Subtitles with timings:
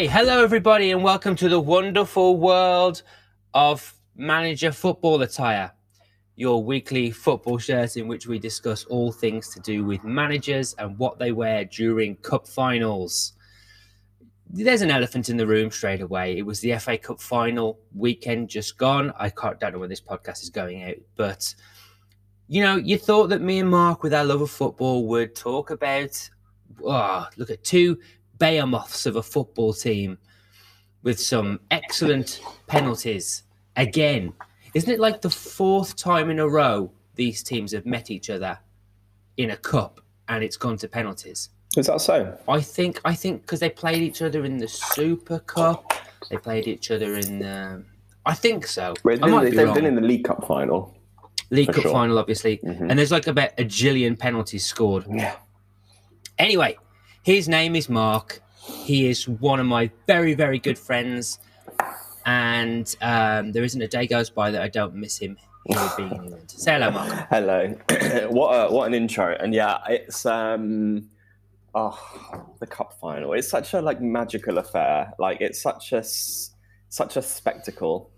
[0.00, 3.02] Okay, hello everybody, and welcome to the wonderful world
[3.52, 5.70] of manager football attire,
[6.36, 10.98] your weekly football shirt in which we discuss all things to do with managers and
[10.98, 13.34] what they wear during cup finals.
[14.48, 16.38] There's an elephant in the room straight away.
[16.38, 19.12] It was the FA Cup final weekend just gone.
[19.18, 21.54] I can't, don't know when this podcast is going out, but
[22.48, 25.68] you know, you thought that me and Mark, with our love of football, would talk
[25.68, 26.30] about.
[26.82, 27.98] Oh, look at two
[28.40, 30.18] behemoths of a football team
[31.04, 33.44] with some excellent penalties
[33.76, 34.32] again.
[34.74, 38.58] Isn't it like the fourth time in a row these teams have met each other
[39.36, 41.50] in a cup and it's gone to penalties?
[41.76, 42.36] Is that so?
[42.48, 45.92] I think I think because they played each other in the Super Cup,
[46.28, 47.84] they played each other in the.
[48.26, 48.94] I think so.
[49.04, 49.74] They've I might been, be they've wrong.
[49.76, 50.96] been in the League Cup final.
[51.50, 51.92] League Cup sure.
[51.92, 52.90] final, obviously, Mhm.
[52.90, 55.04] and there's like about a jillion penalties scored.
[55.10, 55.36] Yeah.
[56.38, 56.76] Anyway,
[57.22, 58.42] his name is Mark.
[58.60, 61.38] He is one of my very, very good friends.
[62.26, 65.36] And um, there isn't a day goes by that I don't miss him
[65.96, 66.50] being in England.
[66.50, 67.26] Say hello, Mark.
[67.30, 67.68] Hello.
[68.30, 69.36] what a, what an intro.
[69.38, 71.08] And yeah, it's um
[71.74, 71.98] oh
[72.60, 73.32] the cup final.
[73.32, 75.12] It's such a like magical affair.
[75.18, 78.10] Like it's such a such a spectacle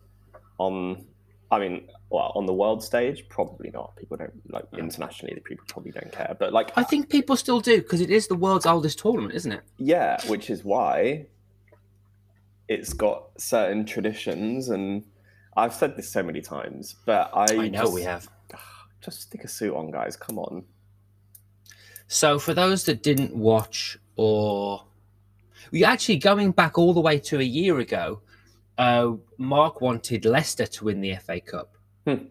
[0.59, 1.05] on
[1.53, 3.95] I mean, well, on the world stage, probably not.
[3.97, 5.35] People don't like internationally.
[5.35, 6.35] The people probably don't care.
[6.39, 9.53] But like, I think people still do because it is the world's oldest tournament, isn't
[9.53, 9.61] it?
[9.77, 11.27] yeah, which is why
[12.69, 14.71] it's got certain traditions.
[14.71, 15.05] And
[15.55, 18.29] I've said this so many times, but I, I know just, we have.
[19.05, 20.17] Just stick a suit on, guys.
[20.17, 20.63] Come on.
[22.07, 24.85] So, for those that didn't watch, or
[25.73, 28.21] we actually going back all the way to a year ago,
[28.83, 31.77] uh, Mark wanted Leicester to win the FA Cup.
[32.07, 32.25] Hmm.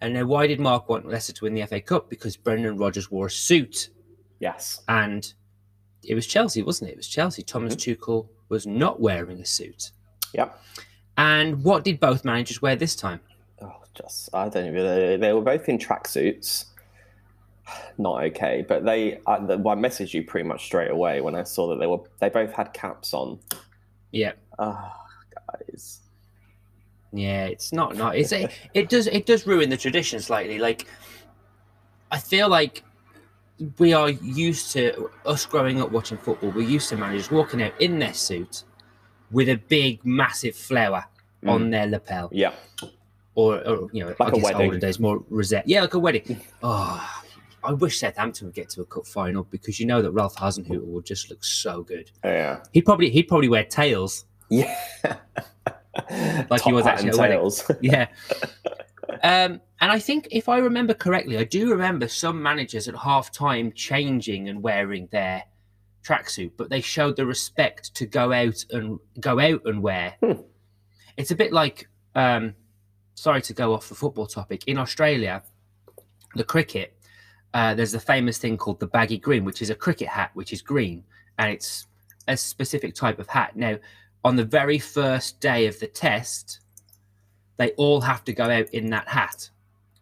[0.00, 2.08] And now, why did Mark want Leicester to win the FA Cup?
[2.10, 3.88] Because Brendan Rodgers wore a suit,
[4.38, 4.82] Yes.
[4.88, 5.32] and
[6.04, 6.92] it was Chelsea, wasn't it?
[6.92, 7.42] It was Chelsea.
[7.42, 9.90] Thomas Tuchel was not wearing a suit.
[10.34, 10.60] Yep.
[11.16, 13.20] And what did both managers wear this time?
[13.62, 14.84] Oh, just I don't even.
[14.84, 16.66] They, they were both in tracksuits.
[17.98, 19.20] Not okay, but they.
[19.26, 22.00] I, the, I messaged you pretty much straight away when I saw that they were.
[22.18, 23.38] They both had caps on.
[24.10, 24.32] Yeah.
[24.58, 25.03] Ah,
[25.68, 26.00] guys.
[27.12, 28.16] Yeah, it's not not.
[28.16, 30.58] It's it, it does it does ruin the tradition slightly.
[30.58, 30.86] Like,
[32.10, 32.82] I feel like
[33.78, 36.50] we are used to us growing up watching football.
[36.50, 38.64] We're used to managers walking out in their suit
[39.30, 41.04] with a big, massive flower
[41.46, 41.70] on mm.
[41.70, 42.52] their lapel, Yeah.
[43.34, 44.60] or, or you know, Like I a guess wedding.
[44.62, 45.68] older days more rosette.
[45.68, 46.40] Yeah, like a wedding.
[46.62, 47.22] Oh,
[47.62, 50.84] I wish Southampton would get to a cup final because you know that Ralph Hasenhuttl
[50.84, 52.10] would just look so good.
[52.22, 52.62] Yeah.
[52.72, 54.26] He'd probably he'd probably wear tails.
[54.48, 54.76] Yeah.
[56.50, 57.70] Like he was actually tails.
[57.80, 58.08] yeah.
[59.22, 63.30] Um, and I think if I remember correctly, I do remember some managers at half
[63.32, 65.44] time changing and wearing their
[66.04, 70.16] tracksuit, but they showed the respect to go out and go out and wear.
[70.20, 70.42] Hmm.
[71.16, 72.54] It's a bit like, um,
[73.14, 74.64] sorry to go off the football topic.
[74.66, 75.42] In Australia,
[76.34, 76.96] the cricket,
[77.54, 80.52] uh, there's a famous thing called the baggy green, which is a cricket hat, which
[80.52, 81.04] is green,
[81.38, 81.86] and it's
[82.26, 83.54] a specific type of hat.
[83.56, 83.78] Now,
[84.24, 86.60] on the very first day of the test,
[87.58, 89.50] they all have to go out in that hat,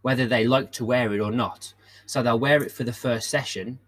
[0.02, 1.74] whether they like to wear it or not.
[2.06, 3.78] So they'll wear it for the first session.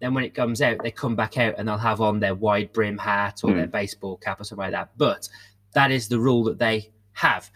[0.00, 2.72] Then when it comes out, they come back out and they'll have on their wide
[2.72, 3.70] brim hat or their hmm.
[3.70, 4.90] baseball cap or something like that.
[4.96, 5.28] But
[5.72, 7.50] that is the rule that they have,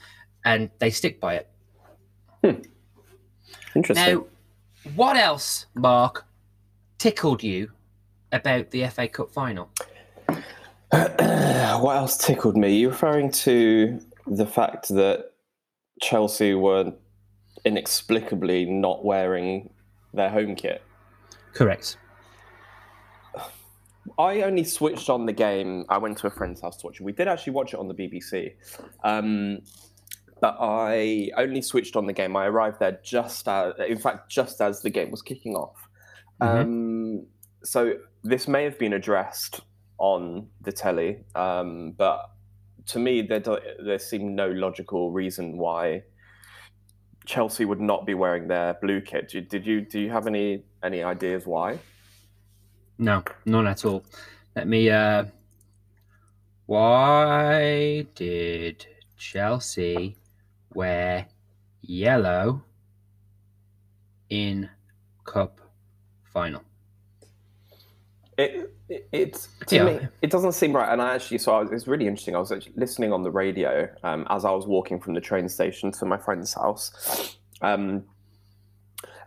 [0.44, 1.50] and they stick by it.
[2.44, 2.62] Hmm.
[3.74, 4.14] Interesting.
[4.14, 4.24] Now,
[4.94, 6.24] what else, Mark,
[6.98, 7.72] tickled you
[8.32, 9.70] about the FA Cup final?
[10.90, 12.76] what else tickled me?
[12.78, 15.32] You're referring to the fact that
[16.00, 16.92] Chelsea were
[17.64, 19.70] inexplicably not wearing
[20.14, 20.82] their home kit.
[21.52, 21.96] Correct.
[24.18, 25.84] I only switched on the game.
[25.88, 27.04] I went to a friend's house to watch it.
[27.04, 28.54] We did actually watch it on the BBC.
[29.04, 29.60] Um,
[30.40, 32.36] but I only switched on the game.
[32.36, 35.76] I arrived there just as, in fact, just as the game was kicking off.
[36.40, 36.60] Mhm.
[36.62, 37.26] Um,
[37.64, 39.60] so this may have been addressed
[39.98, 42.30] on the telly, um, but
[42.86, 43.42] to me, there,
[43.84, 46.02] there seemed no logical reason why
[47.26, 49.28] Chelsea would not be wearing their blue kit.
[49.28, 51.78] Did, did you do you have any any ideas why?
[52.96, 54.02] No, none at all.
[54.56, 54.90] Let me.
[54.90, 55.24] uh
[56.66, 58.86] Why did
[59.16, 60.16] Chelsea
[60.74, 61.26] wear
[61.82, 62.62] yellow
[64.30, 64.70] in
[65.24, 65.60] cup
[66.24, 66.62] final?
[68.38, 69.84] It, it it's to Yeah.
[69.84, 70.90] me it doesn't seem right.
[70.90, 72.36] And I actually so I was, it's really interesting.
[72.36, 75.48] I was actually listening on the radio um, as I was walking from the train
[75.48, 78.04] station to my friend's house, um,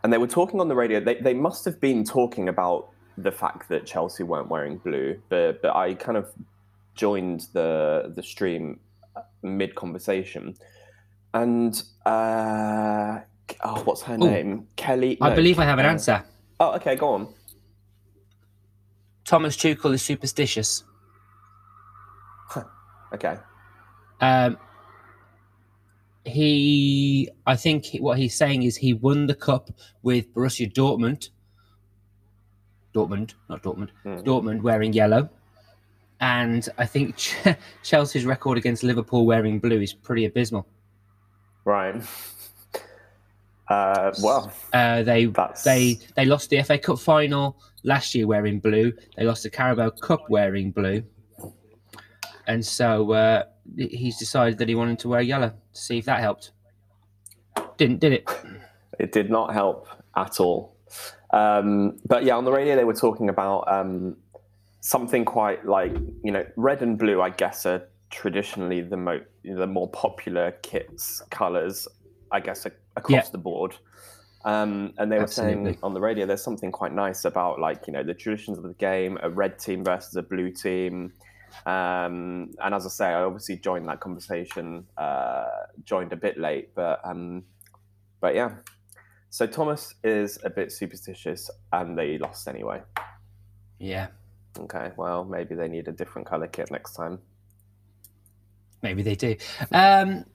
[0.03, 0.99] and they were talking on the radio.
[1.01, 5.61] They they must have been talking about the fact that Chelsea weren't wearing blue, but
[5.61, 6.31] but I kind of
[6.95, 8.79] joined the the stream
[9.43, 10.55] mid conversation,
[11.33, 13.19] and uh,
[13.63, 14.17] oh, what's her Ooh.
[14.19, 14.67] name?
[14.77, 15.17] Kelly.
[15.19, 16.23] I believe I have an uh, answer.
[16.61, 17.27] Oh, okay, go on.
[19.31, 20.83] Thomas Tuchel is superstitious.
[23.13, 23.37] Okay.
[24.21, 24.57] Um,
[26.25, 29.69] he, I think he- what he's saying is he won the cup
[30.01, 31.29] with Borussia Dortmund.
[32.95, 33.89] Dortmund, not Dortmund.
[34.03, 34.19] Hmm.
[34.19, 35.29] Dortmund wearing yellow.
[36.21, 37.35] And I think Ch-
[37.83, 40.65] Chelsea's record against Liverpool wearing blue is pretty abysmal.
[41.65, 41.95] Right.
[43.71, 48.59] Uh, well, Uh, they That's- they they lost the FA Cup final last year wearing
[48.59, 48.91] blue.
[49.15, 51.03] They lost the Carabao Cup wearing blue,
[52.47, 53.43] and so uh,
[53.77, 56.51] he's decided that he wanted to wear yellow to see if that helped.
[57.77, 58.29] Didn't did it?
[58.99, 60.75] it did not help at all.
[61.31, 64.17] Um, but yeah, on the radio they were talking about um,
[64.81, 65.93] something quite like
[66.23, 67.21] you know, red and blue.
[67.21, 71.87] I guess are traditionally the mo- the more popular kits colors.
[72.31, 73.23] I guess across Yeah.
[73.31, 73.75] the board.
[74.43, 77.93] Um, and they were saying on the radio, there's something quite nice about like you
[77.93, 81.13] know the traditions of the game, a red team versus a blue team.
[81.65, 85.45] Um, and as I say, I obviously joined that conversation, uh,
[85.83, 87.43] joined a bit late, but um,
[88.19, 88.51] but yeah.
[89.29, 92.81] So Thomas is a bit superstitious, and they lost anyway.
[93.79, 94.07] Yeah,
[94.59, 97.19] Okay, well maybe they need a different color kit next time.
[98.81, 99.35] maybe they do.
[99.71, 100.25] Um,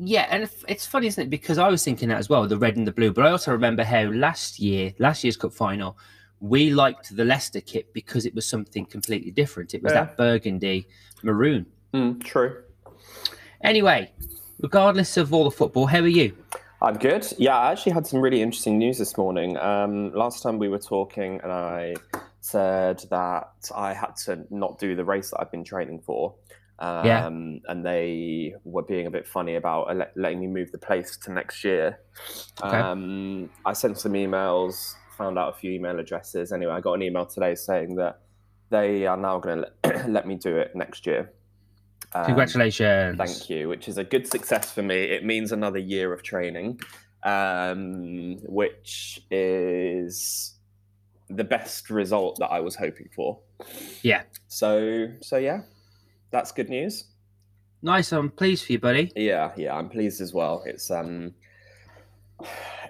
[0.00, 1.30] yeah, and it's- it's funny, isn't it?
[1.30, 3.12] Because I was thinking that as well, the red and the blue.
[3.12, 5.96] But I also remember how last year, last year's cup final,
[6.40, 9.74] we liked the Leicester kit because it was something completely different.
[9.74, 10.04] It was Yeah.
[10.04, 10.86] that burgundy
[11.22, 11.66] maroon.
[11.92, 12.62] Mm, true.
[13.62, 14.12] Anyway,
[14.60, 16.36] regardless of all the football, how are you?
[16.80, 17.26] I'm good.
[17.38, 19.56] Yeah, I actually had some really interesting news this morning.
[19.56, 21.96] Um, last time we were talking, and I
[22.40, 26.34] said that I had to not do the race that I've been training for.
[26.80, 27.26] Um, Yeah.
[27.26, 31.32] And they were being a bit funny about let- letting me move the place to
[31.32, 31.98] next year.
[32.62, 32.76] Okay.
[32.76, 36.52] Um, I sent some emails, found out a few email addresses.
[36.52, 38.20] Anyway, I got an email today saying that
[38.70, 41.32] they are now going to let, let me do it next year.
[42.12, 43.18] Um, Congratulations.
[43.18, 44.96] Thank you, which is a good success for me.
[44.96, 46.80] It means another year of training,
[47.24, 50.54] um, which is
[51.28, 53.40] the best result that I was hoping for.
[54.02, 54.22] Yeah.
[54.46, 55.62] So, so yeah,
[56.30, 57.04] that's good news.
[57.82, 58.12] Nice.
[58.12, 59.12] I'm pleased for you, buddy.
[59.14, 60.62] Yeah, yeah, I'm pleased as well.
[60.66, 61.34] It's um,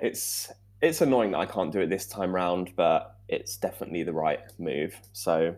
[0.00, 0.50] it's
[0.80, 4.40] it's annoying that I can't do it this time round, but it's definitely the right
[4.58, 4.98] move.
[5.12, 5.56] So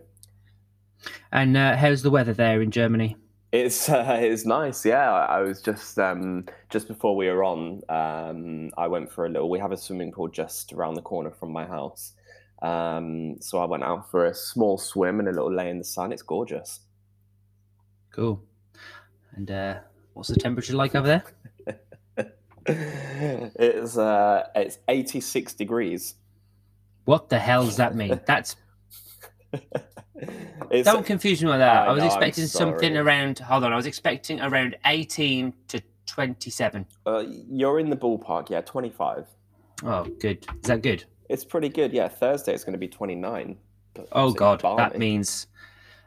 [1.31, 3.15] And uh, how's the weather there in Germany?
[3.51, 5.11] It's uh, it's nice, yeah.
[5.11, 9.49] I was just um, just before we were on, um, I went for a little.
[9.49, 12.13] We have a swimming pool just around the corner from my house,
[12.61, 15.83] um, so I went out for a small swim and a little lay in the
[15.83, 16.11] sun.
[16.11, 16.81] It's gorgeous.
[18.11, 18.43] Cool.
[19.33, 19.79] And uh,
[20.13, 21.23] what's the temperature like over there?
[22.65, 26.15] it's uh, it's eighty six degrees.
[27.05, 28.19] What the hell does that mean?
[28.27, 28.55] That's
[30.69, 31.83] It's, don't confuse me with that.
[31.83, 33.39] I I was know, expecting something around.
[33.39, 36.85] Hold on, I was expecting around eighteen to twenty-seven.
[37.07, 38.61] uh, you're in the ballpark, yeah.
[38.61, 39.27] Twenty five.
[39.83, 40.45] Oh, good.
[40.61, 41.05] Is that good?
[41.29, 42.07] It's pretty good, yeah.
[42.07, 43.57] Thursday it's going to be twenty nine.
[44.11, 45.47] Oh God, that means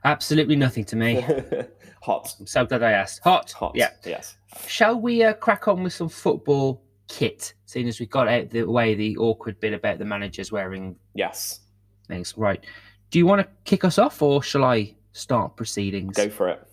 [0.05, 1.21] absolutely nothing to me.
[2.03, 3.23] hot, I'm so glad I asked.
[3.25, 3.51] Hot.
[3.53, 3.73] hot.
[3.75, 3.91] Yeah.
[4.05, 4.37] Yes.
[4.67, 7.55] Shall we uh, crack on with some football kit?
[7.67, 11.61] Seeing as we got out the way the awkward bit about the managers wearing Yes.
[12.09, 12.35] things.
[12.37, 12.65] Right.
[13.11, 16.17] Do you want to kick us off, or shall I start proceedings?
[16.17, 16.67] Go for it.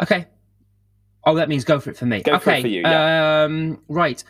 [0.00, 0.26] Okay.
[1.24, 2.22] Oh, that means go for it for me.
[2.22, 2.58] Go for okay.
[2.58, 3.44] it for you, yeah.
[3.44, 3.80] Um.
[3.88, 4.22] Right.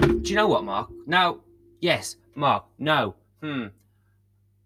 [0.00, 0.90] Do you know what, Mark?
[1.06, 1.40] No.
[1.80, 2.64] Yes, Mark.
[2.78, 3.14] No.
[3.42, 3.66] Hmm.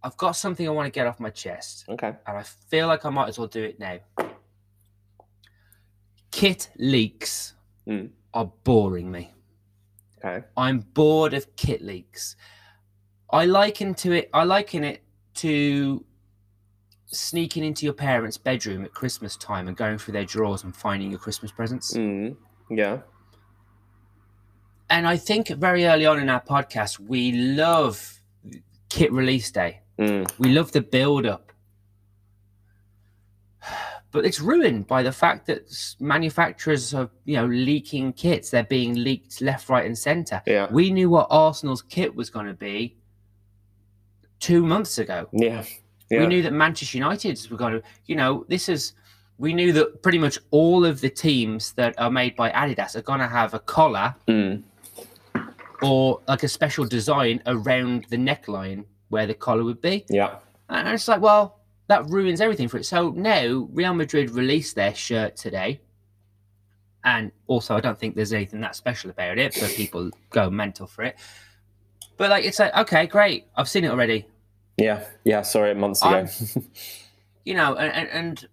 [0.04, 2.08] I've got something I want to get off my chest, Okay.
[2.26, 3.98] and I feel like I might as well do it now.
[6.30, 7.54] Kit leaks
[7.86, 8.06] Hmm.
[8.32, 9.32] are boring me.
[10.24, 10.44] Okay.
[10.56, 12.36] I'm bored of kit leaks.
[13.30, 14.30] I liken to it.
[14.32, 15.02] I liken it
[15.34, 16.04] to
[17.06, 21.10] sneaking into your parents' bedroom at Christmas time and going through their drawers and finding
[21.10, 21.92] your Christmas presents.
[21.94, 22.36] Mm.
[22.70, 23.00] Yeah.
[24.88, 28.20] And I think very early on in our podcast, we love
[28.88, 29.80] kit release day.
[29.98, 30.30] Mm.
[30.38, 31.52] We love the build up.
[34.10, 38.50] But it's ruined by the fact that manufacturers are, you know, leaking kits.
[38.50, 40.42] They're being leaked left, right, and centre.
[40.46, 40.66] Yeah.
[40.70, 42.98] We knew what Arsenal's kit was going to be
[44.38, 45.28] two months ago.
[45.32, 45.64] Yeah.
[46.10, 48.92] We knew that Manchester United's were going to, you know, this is,
[49.38, 53.02] we knew that pretty much all of the teams that are made by Adidas are
[53.02, 54.62] going to have a collar Mm.
[55.80, 60.06] or like a special design around the neckline where the collar would be.
[60.08, 60.36] Yeah.
[60.70, 62.86] And it's like, well, that ruins everything for it.
[62.86, 65.82] So now Real Madrid released their shirt today.
[67.04, 70.86] And also, I don't think there's anything that special about it, but people go mental
[70.86, 71.16] for it.
[72.16, 73.48] But like, it's like, okay, great.
[73.54, 74.26] I've seen it already.
[74.78, 75.42] Yeah, yeah.
[75.42, 76.26] Sorry, months ago.
[77.44, 78.48] you know, and, and, and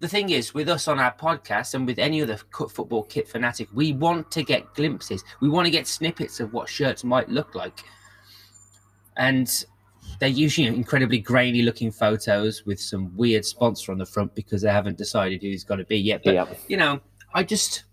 [0.00, 3.68] the thing is, with us on our podcast and with any other football kit fanatic,
[3.72, 5.22] we want to get glimpses.
[5.40, 7.84] We want to get snippets of what shirts might look like.
[9.18, 9.48] And
[10.20, 14.70] they're usually incredibly grainy looking photos with some weird sponsor on the front because they
[14.70, 16.22] haven't decided who's going to be yet.
[16.24, 16.46] But, Yeah.
[16.68, 17.00] you know,
[17.34, 17.84] I just,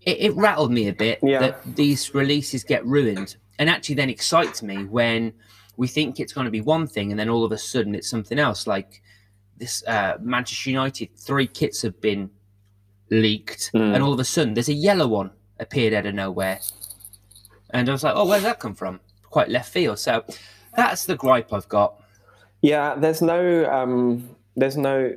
[0.00, 1.38] it, it rattled me a bit Yeah.
[1.40, 5.32] that these releases get ruined and actually then excites me when
[5.76, 8.08] we think it's going to be one thing and then all of a sudden it's
[8.08, 8.66] something else.
[8.66, 9.02] Like
[9.58, 12.30] this uh, Manchester United, three kits have been
[13.10, 13.94] leaked Mm.
[13.94, 16.60] and all of a sudden there's a yellow one appeared out of nowhere.
[17.70, 19.00] And I was like, oh, where's that come from?
[19.32, 19.98] Quite left field.
[19.98, 20.24] So
[20.76, 22.00] that's the gripe I've got.
[22.60, 25.12] Yeah, there's no, um, there's no.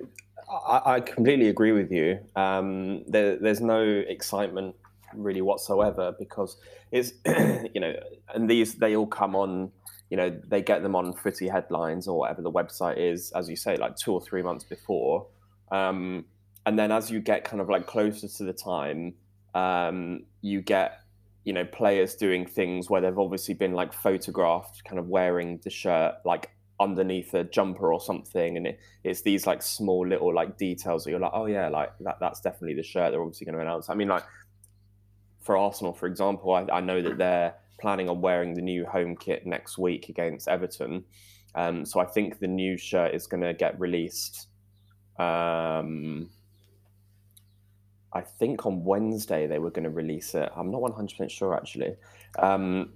[0.49, 2.19] I, I completely agree with you.
[2.35, 4.75] Um, there, there's no excitement
[5.13, 6.57] really whatsoever because
[6.91, 7.13] it's,
[7.73, 7.93] you know,
[8.33, 9.71] and these they all come on.
[10.09, 13.55] You know, they get them on footy headlines or whatever the website is, as you
[13.55, 15.27] say, like two or three months before.
[15.71, 16.25] Um,
[16.65, 19.13] and then as you get kind of like closer to the time,
[19.53, 21.01] um, you get
[21.45, 25.69] you know players doing things where they've obviously been like photographed kind of wearing the
[25.69, 26.49] shirt like
[26.79, 31.11] underneath a jumper or something and it, it's these like small little like details that
[31.11, 33.89] you're like oh yeah like that that's definitely the shirt they're obviously going to announce.
[33.89, 34.23] I mean like
[35.39, 39.15] for arsenal for example I, I know that they're planning on wearing the new home
[39.15, 41.03] kit next week against everton
[41.53, 44.47] um, so i think the new shirt is going to get released
[45.19, 46.29] um,
[48.15, 50.49] I think on Wednesday they were going to release it.
[50.55, 51.95] I'm not 100% sure actually.
[52.39, 52.93] Um,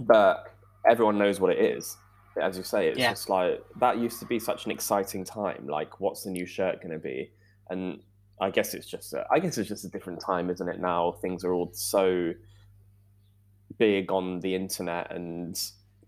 [0.00, 0.54] but
[0.88, 1.96] everyone knows what it is.
[2.40, 3.10] As you say, it's Yeah.
[3.10, 5.66] just like that used to be such an exciting time.
[5.66, 7.32] Like, what's the new shirt going to be?
[7.68, 8.00] And
[8.40, 10.80] I guess it's just, a, I guess it's just a different time, isn't it?
[10.80, 12.32] Now things are all so
[13.76, 15.60] big on the internet, and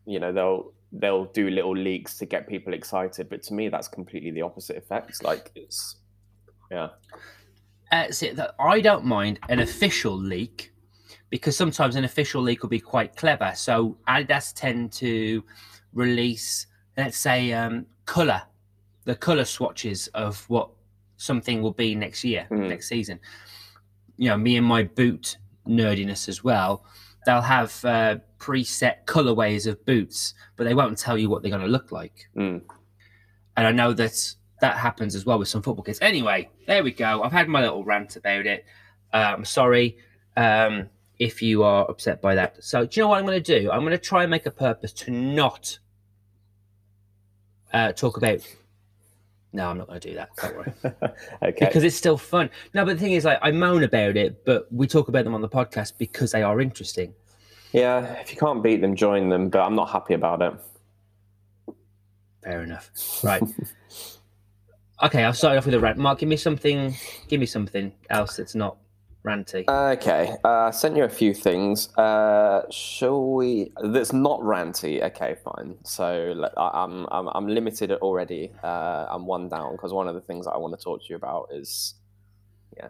[0.06, 3.28] you know they'll they'll do little leaks to get people excited.
[3.28, 5.24] But to me, that's completely the opposite effect.
[5.24, 5.96] Like, it's
[6.70, 6.90] yeah.
[7.92, 10.72] Uh, see, that I don't mind an official leak
[11.28, 13.52] because sometimes an official leak will be quite clever.
[13.54, 15.44] So Adidas tend to
[15.92, 16.66] release,
[16.96, 18.42] let's say, um, color,
[19.04, 20.70] the color swatches of what
[21.16, 22.68] something will be next year, Mhm.
[22.68, 23.20] next season.
[24.16, 26.84] You know, me and my boot nerdiness as well.
[27.26, 31.62] They'll have uh, preset colorways of boots, but they won't tell you what they're going
[31.62, 32.28] to look like.
[32.36, 32.62] Mm.
[33.56, 35.98] And I know that that happens as well with some football kids.
[36.00, 37.22] Anyway, there we go.
[37.22, 38.64] I've had my little rant about it.
[39.12, 39.96] I'm sorry
[40.36, 40.88] um,
[41.18, 42.62] if you are upset by that.
[42.62, 43.70] So, do you know what I'm going to do?
[43.70, 45.78] I'm going to try and make a purpose to not
[47.72, 48.40] uh, talk about.
[49.52, 50.30] No, I'm not going to do that.
[50.36, 50.72] Don't worry.
[51.42, 51.66] okay.
[51.66, 52.50] Because it's still fun.
[52.72, 55.34] No, but the thing is, like, I moan about it, but we talk about them
[55.34, 57.14] on the podcast because they are interesting.
[57.72, 59.48] Yeah, if you can't beat them, join them.
[59.48, 61.74] But I'm not happy about it.
[62.42, 62.90] Fair enough.
[63.22, 63.42] Right.
[65.02, 65.98] okay, I'll start off with a rant.
[65.98, 66.94] Mark, give me something.
[67.28, 68.76] Give me something else that's not
[69.24, 69.64] ranty.
[69.68, 71.94] Okay, uh, I sent you a few things.
[71.96, 73.72] Uh, shall we?
[73.82, 75.02] That's not ranty.
[75.02, 75.76] Okay, fine.
[75.84, 78.52] So I- I'm I'm, I'm limited already.
[78.62, 81.06] Uh, I'm one down because one of the things that I want to talk to
[81.10, 81.94] you about is,
[82.76, 82.88] yeah.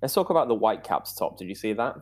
[0.00, 1.36] Let's talk about the Whitecaps top.
[1.38, 1.96] Did you see that?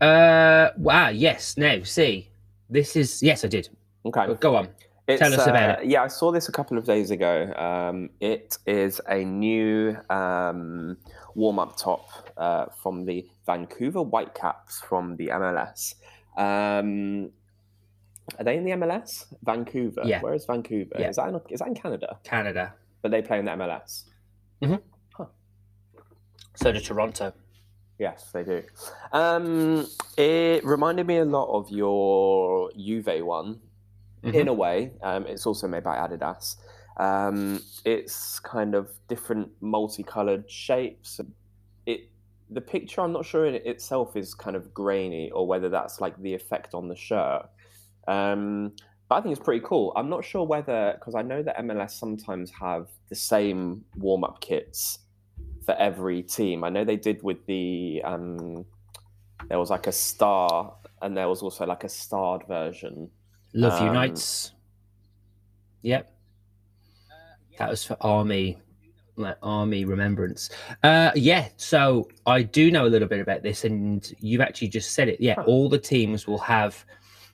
[0.00, 1.08] Uh, wow.
[1.08, 1.56] Yes.
[1.58, 2.30] Now, see,
[2.70, 3.68] this is yes, I did.
[4.06, 4.24] Okay.
[4.26, 4.68] But go on.
[5.10, 7.52] It's, Tell us about uh, Yeah, I saw this a couple of days ago.
[7.56, 10.96] Um, it is a new um,
[11.34, 15.94] warm-up top uh, from the Vancouver Whitecaps from the MLS.
[16.36, 17.30] Um,
[18.38, 19.26] are they in the MLS?
[19.42, 20.02] Vancouver.
[20.04, 20.20] Yeah.
[20.20, 20.96] Where is Vancouver?
[20.98, 21.08] Yeah.
[21.08, 22.18] Is that in, is that in Canada?
[22.22, 22.74] Canada.
[23.02, 24.04] But they play in the MLS.
[24.62, 24.80] Mhm.
[26.54, 27.32] So to Toronto.
[27.98, 28.62] Yes, they do.
[29.12, 29.86] Um,
[30.16, 33.60] it reminded me a lot of your Juve one
[34.22, 34.34] Mhm.
[34.34, 34.92] in a way.
[35.02, 36.56] Um, it's also made by Adidas.
[36.96, 41.20] Um, it's kind of different multicolored shapes.
[41.86, 42.10] It
[42.50, 46.00] the picture I'm not sure in it itself is kind of grainy or whether that's
[46.00, 47.48] like the effect on the shirt.
[48.08, 48.72] Um,
[49.08, 49.92] but I think it's pretty cool.
[49.96, 54.40] I'm not sure whether because I know that MLS sometimes have the same warm up
[54.40, 54.98] kits
[55.64, 56.64] for every team.
[56.64, 58.64] I know they did with the um,
[59.48, 63.10] there was like a star and there was also like a starred version.
[63.52, 64.52] Love Um, unites.
[65.82, 66.12] Yep.
[67.58, 68.58] That was for army,
[69.16, 70.50] like army remembrance.
[70.82, 71.48] Uh, yeah.
[71.56, 75.20] So I do know a little bit about this, and you've actually just said it.
[75.20, 75.44] Yeah, Huh.
[75.46, 76.84] all the teams will have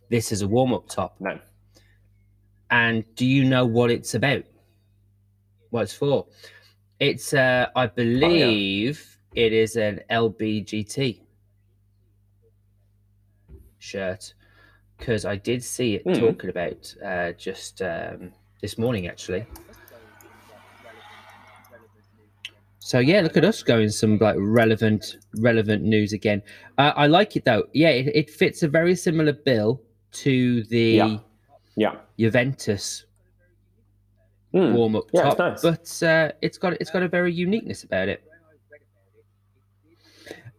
[0.08, 1.16] this as a warm-up top.
[1.20, 1.38] No.
[2.70, 4.44] And do you know what it's about?
[5.70, 6.26] What it's for?
[6.98, 11.20] It's, uh, I believe, it is an LBGT
[13.78, 14.34] shirt
[14.98, 16.12] because I did see it Hmm.
[16.14, 19.46] talking about uh, just um, this morning actually.
[22.78, 26.40] So yeah, look at us going some like relevant relevant news again.
[26.78, 27.64] Uh, I like it though.
[27.72, 29.80] Yeah, it, it fits a very similar bill
[30.12, 31.18] to the Yeah.
[31.76, 31.94] Yeah.
[32.18, 33.04] Juventus
[34.52, 34.72] Hmm.
[34.72, 35.60] warm up Yeah, top, nice.
[35.60, 38.22] but uh, it's got it's got a very uniqueness about it.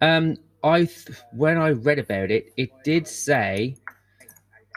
[0.02, 3.76] Um, I th- when I read about it, it did say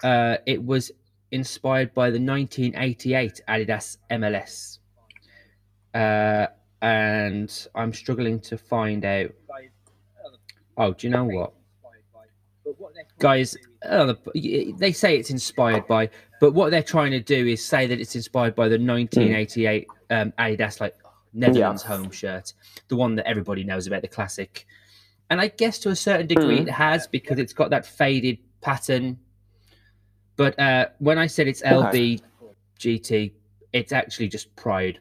[0.02, 0.90] uh, it was
[1.30, 4.78] inspired by the 1988 Adidas MLS,
[5.94, 6.46] uh,
[6.82, 9.30] and I'm struggling to find out.
[10.76, 11.52] Oh, do you know what,
[13.18, 13.56] guys?
[13.82, 14.14] Uh,
[14.78, 16.08] they say it's inspired by,
[16.40, 20.32] but what they're trying to do is say that it's inspired by the 1988 um,
[20.38, 20.94] Adidas like
[21.32, 22.52] Netherlands home shirt,
[22.88, 24.66] the one that everybody knows about, the classic.
[25.28, 26.62] And I guess to a certain degree Mm.
[26.68, 29.18] it has because it's got that faded pattern.
[30.40, 32.22] But uh, when I said it's LB
[32.78, 33.32] GT,
[33.74, 34.98] it's actually just Pride.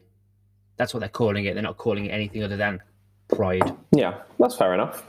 [0.76, 1.54] That's what they're calling it.
[1.54, 2.78] They're not calling it anything other than
[3.34, 3.74] Pride.
[3.90, 5.02] Yeah, that's fair enough.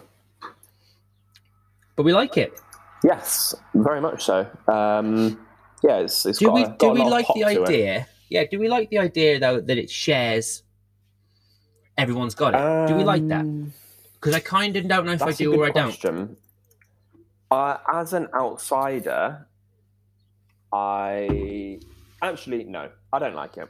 [1.98, 2.58] But we like it.
[3.04, 4.48] Yes, very much so.
[4.70, 5.46] Um,
[5.84, 8.08] yeah, it's, it's Do got we a, do got a we lot like the idea?
[8.30, 10.64] Yeah, do we like the idea though that it shares
[11.98, 12.88] everyone's got it?
[12.88, 13.42] do we like that?
[13.42, 13.74] Um,
[14.14, 16.38] Because I kind of don't know if I do or I don't.
[17.52, 19.46] Uh, as an outsider,
[20.74, 21.80] I
[22.22, 23.70] actually no, I don't like it.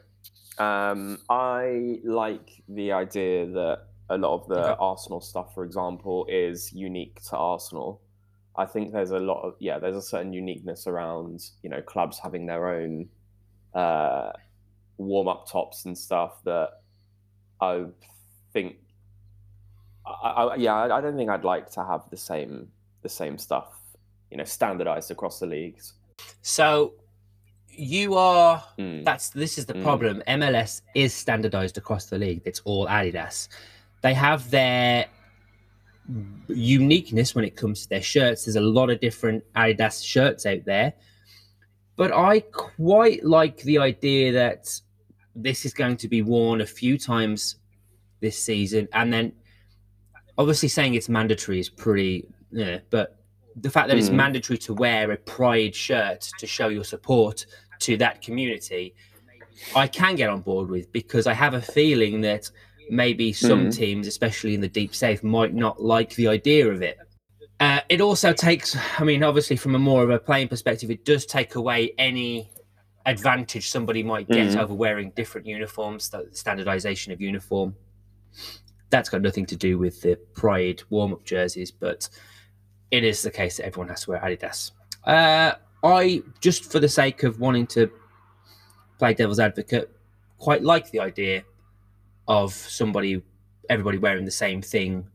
[0.57, 4.75] Um, I like the idea that a lot of the Okay.
[4.77, 8.01] Arsenal stuff, for example, is unique to Arsenal.
[8.55, 12.19] I think there's a lot of yeah, there's a certain uniqueness around you know clubs
[12.19, 13.09] having their own
[13.73, 14.31] uh,
[14.97, 16.71] warm up tops and stuff that
[17.61, 17.85] I
[18.53, 18.77] think
[20.05, 22.71] I, I, yeah, I I don't think I'd like to have the same
[23.03, 23.73] the same stuff,
[24.29, 25.93] you know, standardized across the leagues.
[26.41, 26.93] So
[27.69, 29.03] you are Mm.
[29.05, 29.83] that's this is the Mm.
[29.83, 30.23] problem.
[30.27, 32.41] MLS is standardized across the league.
[32.45, 33.47] It's all Adidas.
[34.01, 35.07] They have their
[36.47, 38.45] uniqueness when it comes to their shirts.
[38.45, 40.93] There's a lot of different Adidas shirts out there.
[41.95, 44.67] But I quite like the idea that
[45.35, 47.55] this is going to be worn a few times
[48.19, 49.31] this season and then
[50.37, 53.20] obviously saying it's mandatory is pretty yeah, but
[53.55, 54.15] the fact that it's Mm.
[54.15, 57.45] mandatory to wear a pride shirt to show your support
[57.79, 58.93] to that community,
[59.75, 62.49] I can get on board with because I have a feeling that
[62.89, 63.75] maybe some Mm.
[63.75, 66.97] teams, especially in the deep south, might not like the idea of it.
[67.59, 71.05] Uh, it also takes, I mean, obviously, from a more of a playing perspective, it
[71.05, 72.49] does take away any
[73.05, 74.57] advantage somebody might get Mhm.
[74.61, 77.75] over wearing different uniforms, the standardization of uniform.
[78.89, 82.09] That's got nothing to do with the Pride warm up jerseys, but
[82.91, 84.71] it is the case that everyone has to wear Adidas.
[85.05, 87.89] Uh, I, just for the sake of wanting to
[88.99, 89.89] play devil's advocate,
[90.37, 91.43] quite like the idea
[92.27, 93.23] of somebody,
[93.69, 95.07] everybody wearing the same thing,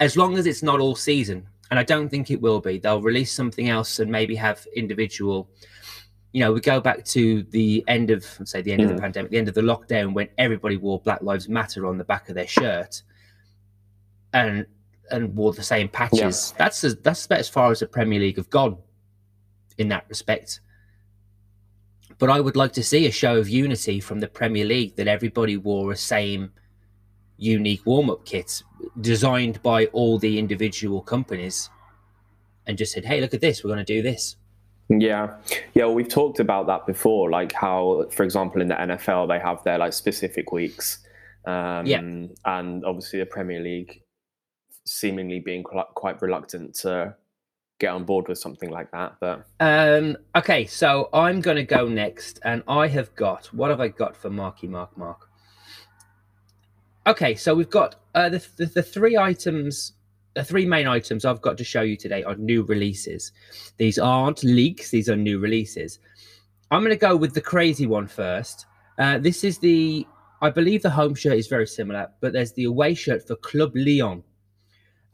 [0.00, 1.46] as long as it's not all season.
[1.70, 2.78] And I don't think it will be.
[2.78, 5.48] They'll release something else and maybe have individual.
[6.32, 9.00] You know, we go back to the end of, say, the end of the Mm.
[9.00, 12.28] pandemic, the end of the lockdown, when everybody wore Black Lives Matter on the back
[12.28, 13.02] of their shirt,
[14.32, 14.66] and
[15.10, 16.54] and wore the same patches.
[16.58, 18.78] That's as, that's about as far as the Premier League have gone
[19.78, 20.60] in that respect.
[22.18, 25.06] But I would like to see a show of unity from the Premier League that
[25.08, 26.52] everybody wore a same
[27.36, 28.62] unique warm up kit
[29.02, 31.68] designed by all the individual companies
[32.66, 34.36] and just said, hey, look at this, we're going to do this.
[34.88, 35.34] Yeah,
[35.74, 35.84] yeah.
[35.84, 39.62] Well, we've talked about that before, like how, for example, in the NFL they have
[39.64, 40.98] their like specific weeks,
[41.44, 42.00] um, Yeah.
[42.00, 44.00] and obviously the Premier League
[44.86, 47.14] seemingly being quite reluctant to
[47.78, 49.16] get on board with something like that.
[49.20, 53.80] But Um, okay, so I'm going to go next, and I have got what have
[53.80, 55.28] I got for Marky Mark Mark?
[57.06, 59.92] Okay, so we've got uh, the, the the three items,
[60.34, 63.32] the three main items I've got to show you today are new releases.
[63.76, 65.98] These aren't leaks; these are new releases.
[66.70, 68.66] I'm going to go with the crazy one first.
[68.98, 70.04] Uh, this is the,
[70.40, 73.74] I believe the home shirt is very similar, but there's the away shirt for Club
[73.74, 74.24] León.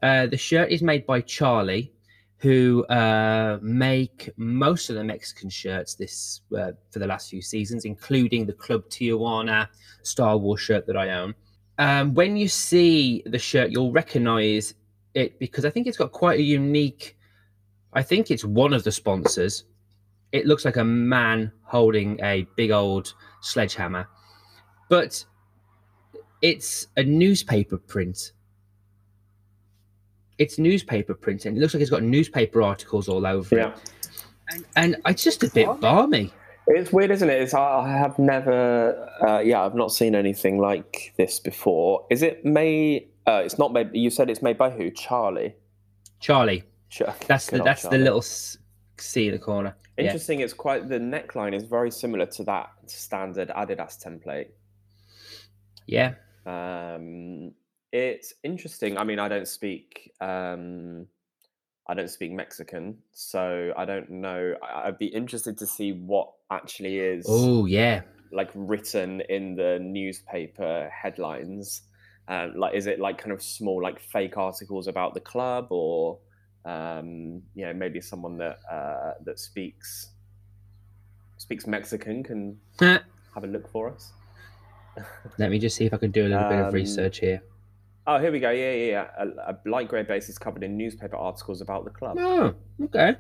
[0.03, 1.93] Uh, the shirt is made by Charly,
[2.39, 7.85] who uh, make most of the Mexican shirts this uh, for the last few seasons,
[7.85, 9.69] including the Club Tijuana
[10.03, 11.35] Star Wars shirt that I own.
[11.79, 14.75] Um, when you see the shirt, you'll recognize
[15.15, 17.17] it because I think it's got quite a unique.
[17.93, 19.65] I think it's one of the sponsors
[20.33, 24.09] it looks like a man holding a big old sledgehammer,
[24.89, 25.25] but
[26.41, 28.33] it's a newspaper print.
[30.39, 31.57] It's newspaper printing.
[31.57, 33.69] it looks like it's got newspaper articles all over Yeah.
[33.69, 33.93] it.
[34.51, 36.33] And, and it's just a bit balmy.
[36.67, 37.43] It's weird, isn't it?
[37.43, 42.07] It's, I I have never, uh, yeah, I've not seen anything like this before.
[42.11, 43.09] Is it made?
[43.27, 43.91] Uh, it's not made.
[43.93, 44.91] You said it's made by who?
[44.91, 45.55] Charly.
[46.21, 47.13] Charly, Sure.
[47.27, 49.75] that's the Good old that's the little C in the corner.
[49.99, 50.05] Yeah.
[50.05, 50.41] Interesting.
[50.41, 54.49] It's quite the neckline is very similar to that standard Adidas template.
[55.87, 56.15] Yeah.
[56.47, 57.53] Um,
[57.93, 58.97] it's interesting.
[58.99, 60.13] I mean, I don't speak.
[60.21, 61.07] Um,
[61.89, 64.55] I don't speak Mexican, so I don't know.
[64.63, 68.03] I'd be interested to see what actually is Oh yeah.
[68.33, 71.83] like written in the newspaper headlines.
[72.29, 76.19] Um, like, is it like kind of small, like fake articles about the club, or
[76.65, 80.11] um, you know, maybe someone that uh, that speaks
[81.37, 84.13] speaks Mexican can have a look for us.
[85.39, 87.43] Let me just see if I can do a little bit of Um, research here.
[88.07, 88.51] Oh, here we go.
[88.51, 89.07] Yeah, yeah, yeah.
[89.17, 92.17] A, a light grey base is covered in newspaper articles about the club.
[92.19, 93.17] Oh, okay.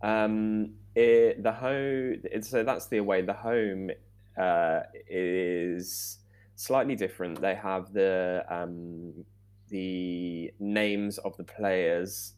[0.00, 2.22] Um, it, the home.
[2.40, 3.22] So that's the away.
[3.22, 3.90] The home
[4.38, 6.18] uh, is
[6.56, 7.40] slightly different.
[7.40, 9.24] They have the um,
[9.68, 12.32] the names of the players,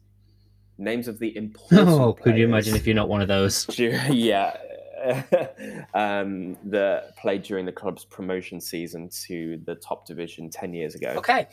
[0.77, 1.89] names of the important.
[1.89, 3.67] Oh, could you imagine if you're not one of those?
[3.79, 4.57] Yeah.
[5.93, 11.13] um, that played during the club's promotion season to the top division 10 years ago.
[11.17, 11.47] Okay.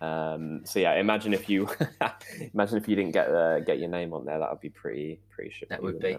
[0.00, 1.68] Um, so yeah, imagine if you
[2.54, 4.38] imagine if you didn't get uh, get your name on there.
[4.38, 5.68] That would be pretty pretty shitty.
[5.68, 6.16] That would be.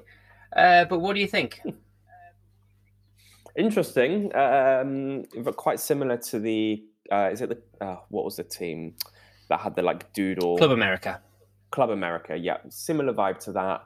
[0.56, 1.62] Uh, but what do you think?
[3.56, 4.36] interesting.
[4.36, 6.84] Um, but quite similar to the.
[7.12, 8.96] Uh, is it the uh, what was the team
[9.50, 11.22] that had the like doodle Club America.
[11.72, 12.36] Club America?
[12.36, 13.86] Yeah, similar vibe to that.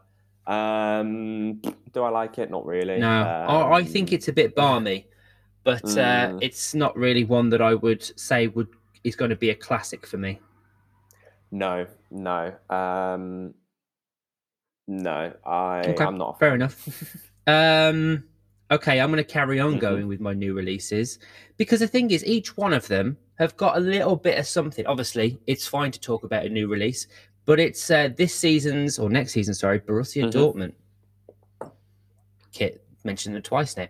[0.50, 1.62] Um,
[1.94, 2.50] do I like it?
[2.50, 2.96] Not really.
[2.96, 5.08] No, I, I think Um, it's a bit balmy,
[5.64, 6.40] but uh, Mm.
[6.40, 8.70] it's not really one that I would say would
[9.04, 10.42] is going to be a classic for me.
[11.52, 13.54] no, no, um,
[14.88, 15.34] no.
[15.46, 16.40] I Okay, I'm not.
[16.40, 16.90] Fair enough.
[17.48, 18.26] Um,
[18.72, 19.80] okay, I'm going to carry on Mhm.
[19.80, 21.20] going with my new releases
[21.58, 24.86] because the thing is, each one of them have got a little bit of something.
[24.86, 27.08] Obviously, it's fine to talk about a new release,
[27.50, 30.32] but it's uh, this season's or next season, sorry, Borussia Mhm.
[30.32, 31.72] Dortmund
[32.52, 32.86] kit.
[33.04, 33.88] Mentioned it twice now.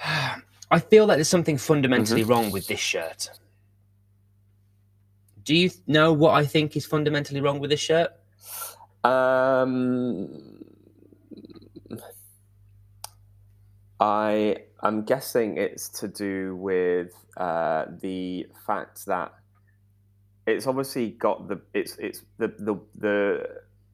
[0.70, 2.30] I feel like there's something fundamentally Mm-hmm.
[2.30, 3.30] wrong with this shirt.
[5.42, 8.12] Do you know what I think is fundamentally wrong with this shirt?
[9.02, 10.62] Um,
[13.98, 19.32] I I'm guessing it's to do with uh, the fact that
[20.46, 23.48] it's obviously got the it's it's the the the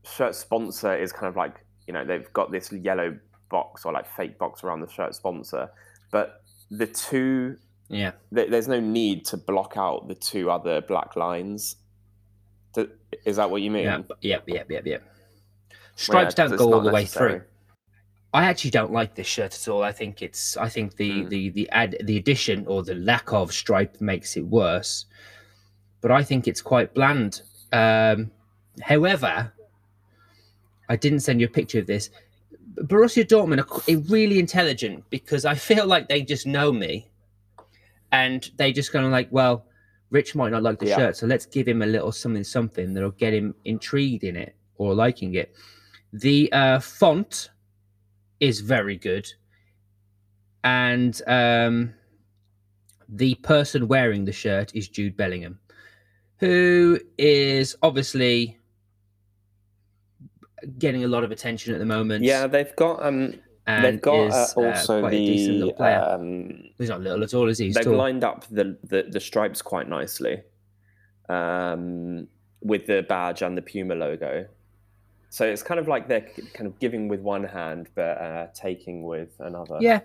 [0.04, 3.16] shirt sponsor is kind of like you know they've got this yellow
[3.50, 5.70] box or like fake box around the shirt sponsor,
[6.12, 7.56] but the two
[7.88, 8.12] Yeah.
[8.34, 11.76] th- there's no need to block out the two other black lines.
[12.74, 12.90] Th-
[13.24, 13.84] Is that what you mean?
[13.84, 15.02] Yeah, yep, yep, yep, yep.
[15.02, 17.42] Well, Stripes yeah, don't go all the way through.
[18.32, 19.82] I actually don't like this shirt at all.
[19.82, 21.28] I think it's I think the Mm.
[21.28, 25.06] the the ad the addition or the lack of stripe makes it worse.
[26.00, 27.42] But I think it's quite bland.
[27.72, 28.30] Um,
[28.82, 29.52] however,
[30.88, 32.10] I didn't send you a picture of this.
[32.76, 37.10] Borussia Dortmund are really intelligent because I feel like they just know me,
[38.12, 39.66] and they just kind of like, well,
[40.10, 40.96] Rich might not like the Yeah.
[40.96, 44.56] shirt, so let's give him a little something, something that'll get him intrigued in it
[44.76, 45.52] or liking it.
[46.12, 47.50] The uh, font
[48.40, 49.32] is very good,
[50.64, 51.94] and um,
[53.08, 55.60] the person wearing the shirt is Jude Bellingham,
[56.40, 58.59] who is obviously
[60.79, 62.24] getting a lot of attention at the moment.
[62.24, 63.35] Yeah, they've got um,
[63.66, 66.00] and they've got is, uh, uh, also decent the little player.
[66.00, 67.66] um, He's not little at all, is he?
[67.66, 67.96] He's they've tall.
[67.96, 70.42] lined up the, the the stripes quite nicely,
[71.29, 72.26] um,
[72.62, 74.46] with the badge and the Puma logo.
[75.29, 79.03] So it's kind of like they're kind of giving with one hand, but uh, taking
[79.03, 79.76] with another.
[79.81, 80.00] Yeah.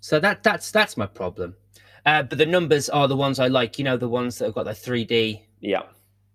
[0.00, 1.54] So that that's that's my problem.
[2.06, 3.78] Uh, but the numbers are the ones I like.
[3.78, 5.82] You know, the ones that have got the three D yeah.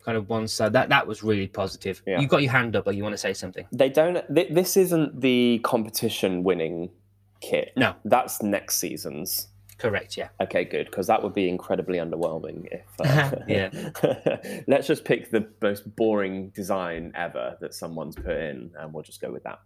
[0.05, 0.51] kind of ones.
[0.51, 2.03] So that that was really positive.
[2.05, 2.19] Yeah.
[2.19, 3.65] You got your hand up, or you want to say something?
[3.71, 4.23] They don't.
[4.33, 6.91] Th- this isn't the competition winning
[7.39, 7.71] kit.
[7.75, 7.95] No.
[8.05, 9.47] that's next season's.
[9.77, 10.15] Correct.
[10.15, 10.29] Yeah.
[10.39, 12.85] Okay, good, because that would be incredibly underwhelming if.
[12.99, 14.61] Uh, Yeah.
[14.67, 19.21] Let's just pick the most boring design ever that someone's put in, and we'll just
[19.21, 19.59] go with that.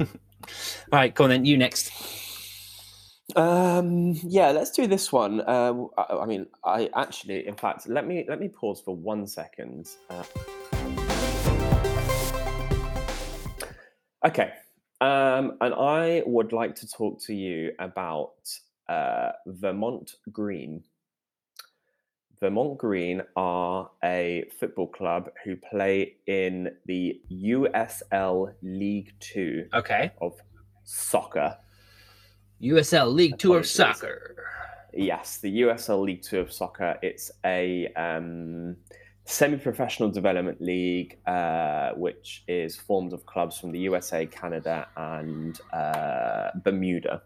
[0.00, 0.06] All
[0.92, 1.44] right, go on then.
[1.44, 1.90] You next.
[3.36, 5.40] Um, yeah, let's do this one.
[5.42, 9.26] Uh, I, I mean, I actually, in fact, let me let me pause for one
[9.26, 9.88] second.
[10.08, 10.24] Uh,
[14.24, 14.52] Okay.
[15.00, 18.34] Um, and I would like to talk to you about
[18.88, 20.82] uh, Vermont Green.
[22.40, 30.10] Vermont Green are a football club who play in the USL League Two Okay.
[30.20, 30.34] of
[30.84, 31.56] soccer.
[32.62, 34.34] USL League Two of Soccer.
[34.92, 36.98] Yes, the USL League Two of soccer.
[37.02, 38.76] It's a um,
[39.26, 46.50] semi-professional development league, uh, which is formed of clubs from the USA, Canada, and uh,
[46.64, 47.22] Bermuda.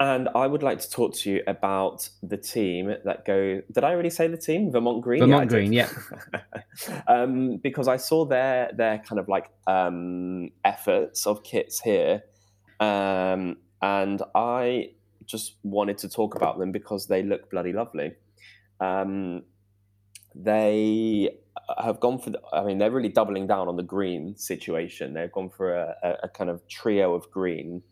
[0.00, 3.62] And I would like to talk to you about the team that go.
[3.70, 4.72] Did I already say the team?
[4.72, 5.20] Vermont Green.
[5.20, 5.54] Vermont did.
[5.54, 5.88] Green, yeah.
[7.06, 12.24] um, because I saw their their kind of like um, efforts of kits here,
[12.80, 14.92] um, and I
[15.26, 18.12] just wanted to talk about them because they look bloody lovely.
[18.80, 19.42] Um,
[20.34, 21.36] they
[21.78, 22.30] have gone for.
[22.30, 25.12] The, I mean, they're really doubling down on the green situation.
[25.12, 27.82] They've gone for a, a, a kind of trio of green.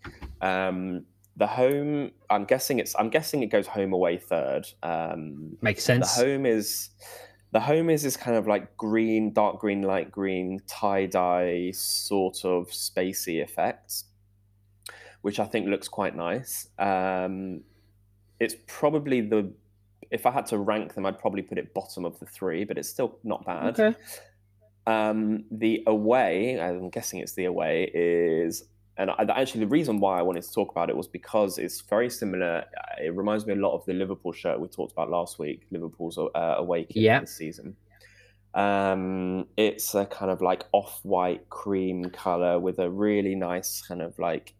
[0.41, 1.05] Um,
[1.37, 2.95] the home, I'm guessing it's.
[2.99, 4.67] I'm guessing it goes home away third.
[4.83, 6.91] Um, Makes the home is
[7.53, 12.45] the home is this kind of like green, dark green, light green, tie dye sort
[12.45, 14.05] of spacey effect,
[15.23, 16.69] which I think looks quite nice.
[16.79, 17.63] Um,
[18.39, 19.53] it's probably the
[20.11, 22.77] if I had to rank them, I'd probably put it bottom of the three, but
[22.79, 23.79] it's still not bad.
[23.79, 23.97] Okay.
[24.87, 28.65] Um, the away, I'm guessing it's the away, is
[28.97, 31.81] and I, actually the reason why I wanted to talk about it was because it's
[31.81, 32.65] very similar.
[32.77, 35.67] uh, It reminds me a lot of the Liverpool shirt we talked about last week,
[35.71, 37.21] Liverpool's uh, away kit Yeah.
[37.21, 37.77] this season.
[38.53, 44.19] Um, it's a kind of like off-white cream color with a really nice kind of
[44.19, 44.55] like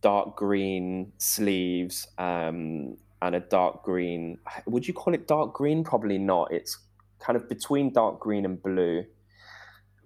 [0.00, 4.38] dark green sleeves um, and a dark green.
[4.66, 5.84] Would you call it dark green?
[5.84, 6.52] Probably not.
[6.52, 6.78] It's
[7.18, 9.04] kind of between dark green and blue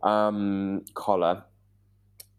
[0.02, 1.44] um, collar.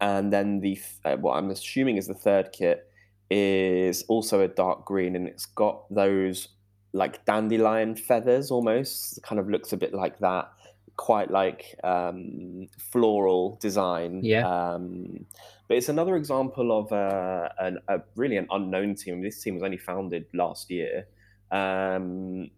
[0.01, 2.91] And then the uh, what I'm assuming is the third kit
[3.29, 6.49] is also a dark green, and it's got those
[6.93, 9.21] like dandelion feathers almost.
[9.23, 10.51] Kind of looks a bit like that.
[10.97, 14.21] Quite like um, floral design.
[14.23, 14.47] Yeah.
[14.47, 15.25] Um,
[15.67, 19.21] but it's another example of uh, an, a really an unknown team.
[19.21, 21.07] This team was only founded last year.
[21.51, 22.49] Um,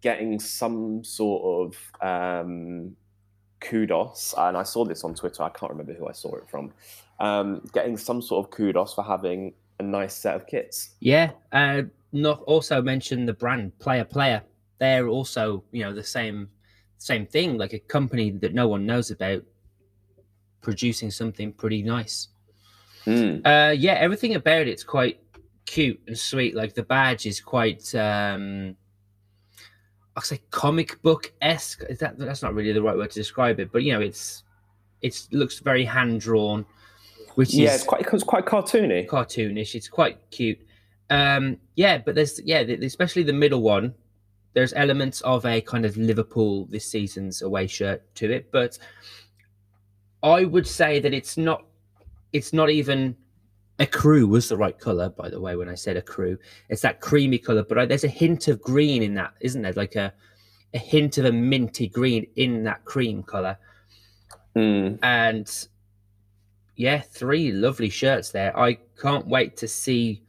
[0.00, 2.96] getting some sort of um,
[3.60, 5.42] kudos, and I saw this on Twitter.
[5.42, 6.72] I can't remember who I saw it from.
[7.20, 10.90] Um, getting some sort of kudos for having a nice set of kits.
[11.00, 11.30] Yeah.
[11.52, 14.42] Uh, not also mention the brand Playeur Playeur.
[14.78, 16.48] They're also you know the same
[16.98, 19.42] same thing, like a company that no one knows about,
[20.60, 22.28] producing something pretty nice.
[23.06, 23.40] Mm.
[23.46, 25.20] Uh, yeah, everything about it's quite
[25.64, 26.54] cute and sweet.
[26.54, 28.76] Like the badge is quite, um,
[30.16, 31.84] I'll say comic book esque.
[31.88, 34.42] Is that that's not really the right word to describe it, but you know, it's
[35.00, 36.66] it looks very hand drawn,
[37.36, 39.06] which Yeah, is it's quite it's quite cartoony.
[39.06, 39.74] cartoonish.
[39.76, 40.58] It's quite cute.
[41.08, 43.94] Um, yeah, but there's yeah, the, especially the middle one.
[44.58, 48.76] There's elements of a kind of Liverpool this season's away shirt to it, but
[50.24, 51.64] I would say that it's not.
[52.32, 53.16] It's not even
[53.78, 55.54] a crew was the right color, by the way.
[55.54, 56.36] When I said a crew,
[56.70, 59.74] it's that creamy color, but I, there's a hint of green in that, isn't there?
[59.74, 60.12] Like a
[60.74, 63.56] a hint of a minty green in that cream color
[64.56, 64.98] Mm.
[65.04, 65.68] and
[66.74, 68.58] yeah, three lovely shirts there.
[68.58, 70.24] I can't wait to see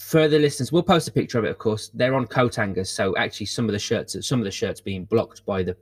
[0.00, 0.72] further listeners.
[0.72, 1.90] We'll post a picture of it, of course.
[1.94, 5.04] They're on coat hangers, so actually some of the shirts, some of the shirts being
[5.04, 5.76] blocked by the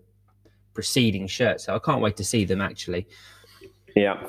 [0.75, 1.61] preceding shirt.
[1.61, 3.07] So I can't wait to see them actually.
[3.97, 4.29] Yeah.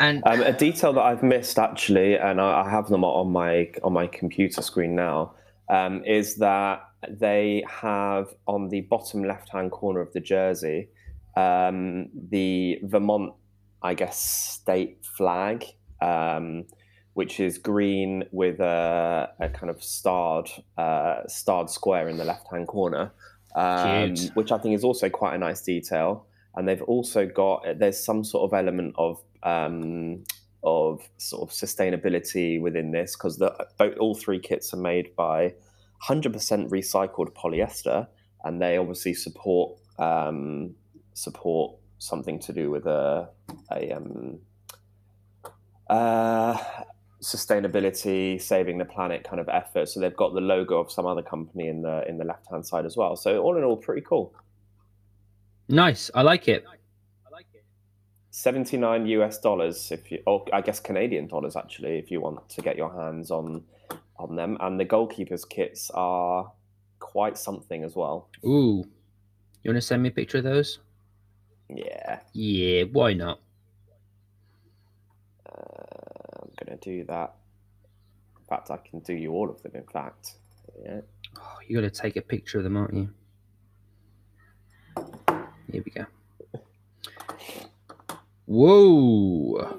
[0.00, 3.70] And Um, a detail that I've missed actually, and I, I have them on my
[3.84, 5.34] on my computer screen now,
[5.68, 10.88] um, is that they have on the bottom left hand corner of the jersey
[11.36, 13.34] um, the Vermont,
[13.82, 15.64] I guess, state flag,
[16.00, 16.66] um,
[17.14, 20.48] which is green with a, a kind of starred
[20.78, 23.12] uh, starred square in the left hand corner,
[23.54, 26.26] um, which I think is also quite a nice detail.
[26.54, 30.24] And they've also got there's some sort of element of um,
[30.62, 33.42] of sort of sustainability within this because
[33.98, 35.54] all three kits are made by
[36.08, 36.32] 100%
[36.68, 38.06] recycled polyester,
[38.44, 40.74] and they obviously support um,
[41.14, 43.28] support something to do with a
[43.70, 44.40] a um,
[45.88, 46.56] uh,
[47.22, 49.88] sustainability, saving the planet kind of effort.
[49.88, 52.66] So they've got the logo of some other company in the in the left hand
[52.66, 53.16] side as well.
[53.16, 54.34] So all in all, pretty cool.
[55.68, 56.64] nice, I like it.
[56.66, 57.64] I like it.
[58.30, 62.62] 79 US dollars if you or I guess Canadian dollars actually if you want to
[62.62, 63.64] get your hands on
[64.18, 66.52] on them and the goalkeepers kits are
[66.98, 68.28] quite something as well.
[68.44, 68.84] Ooh,
[69.62, 70.80] you want to send me a picture of those?
[71.68, 72.20] Yeah.
[72.32, 73.40] Yeah, why not?
[75.46, 76.11] Uh,
[76.62, 77.34] I'm gonna do that.
[78.38, 79.72] In fact, I can do you all of them.
[79.74, 80.34] In fact,
[80.84, 81.00] yeah.
[81.38, 83.10] Oh, you got to take a picture of them, aren't you?
[85.70, 86.06] Here we go.
[88.46, 89.78] Whoa!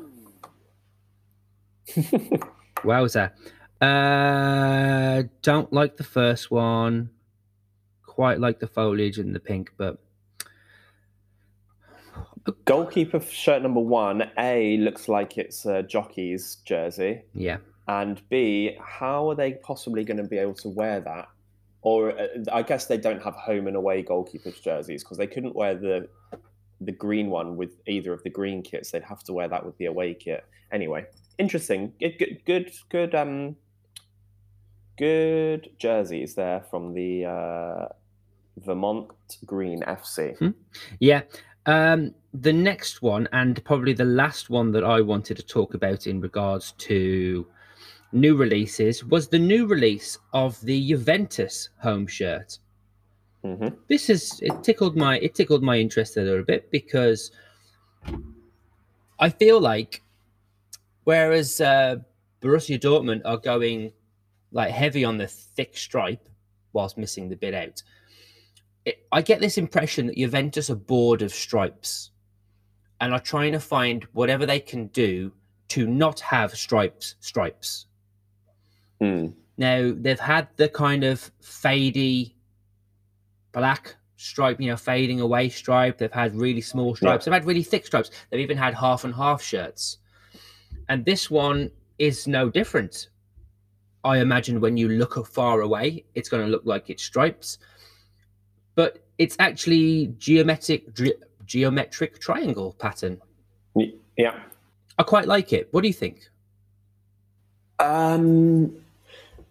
[2.78, 3.32] Wowza.
[3.80, 7.12] Uh, don't like the first one.
[8.06, 10.00] Quite like the foliage and the pink, but
[12.66, 14.30] Goalkeeper shirt number one.
[14.38, 17.58] A looks like it's a jockey's jersey, yeah.
[17.88, 21.30] and B, how are they possibly going to be able to wear that?
[21.84, 25.56] Or uh, I guess they don't have home and away goalkeepers jerseys because they couldn't
[25.56, 26.10] wear the
[26.82, 28.92] the green one with either of the green kits.
[28.92, 30.46] They'd have to wear that with the away kit.
[30.72, 31.06] Anyway,
[31.38, 31.94] interesting.
[32.00, 33.16] Good, good, good, good.
[33.16, 33.56] Um,
[34.98, 37.86] good jerseys there from the uh,
[38.58, 39.10] Vermont
[39.46, 40.38] Green FC.
[41.00, 41.22] Yeah.
[41.66, 46.08] Um, the next one, and probably the last one that I wanted to talk about
[46.08, 47.48] in regards to
[48.12, 52.60] new releases, was the new release of the Juventus home shirt.
[53.44, 57.32] hmm This is it tickled my it tickled my interest a little bit because
[59.20, 60.02] I feel like
[61.04, 61.98] whereas uh,
[62.42, 63.94] Borussia Dortmund are going
[64.52, 66.28] like heavy on the thick stripe
[66.74, 67.82] whilst missing the bit out.
[68.86, 72.12] It, I get this impression that Juventus are bored of stripes
[73.00, 75.32] and are trying to find whatever they can do
[75.70, 77.88] to not have stripes stripes.
[79.02, 79.34] Mm.
[79.58, 82.34] Now they've had the kind of fadey
[83.52, 85.98] black stripe, you know, fading away stripe.
[85.98, 87.26] They've had really small stripes.
[87.26, 88.10] They've had really thick stripes.
[88.30, 89.98] They've even had half and half shirts.
[90.90, 93.10] And this one is no different.
[94.04, 97.58] I imagine when you look far away, it's going to look like it's stripes,
[98.76, 103.22] but it's actually geometric dri- geometric triangle pattern.
[104.18, 104.40] Yeah.
[104.98, 105.70] I quite like it.
[105.72, 106.30] What do you think?
[107.80, 108.76] Um,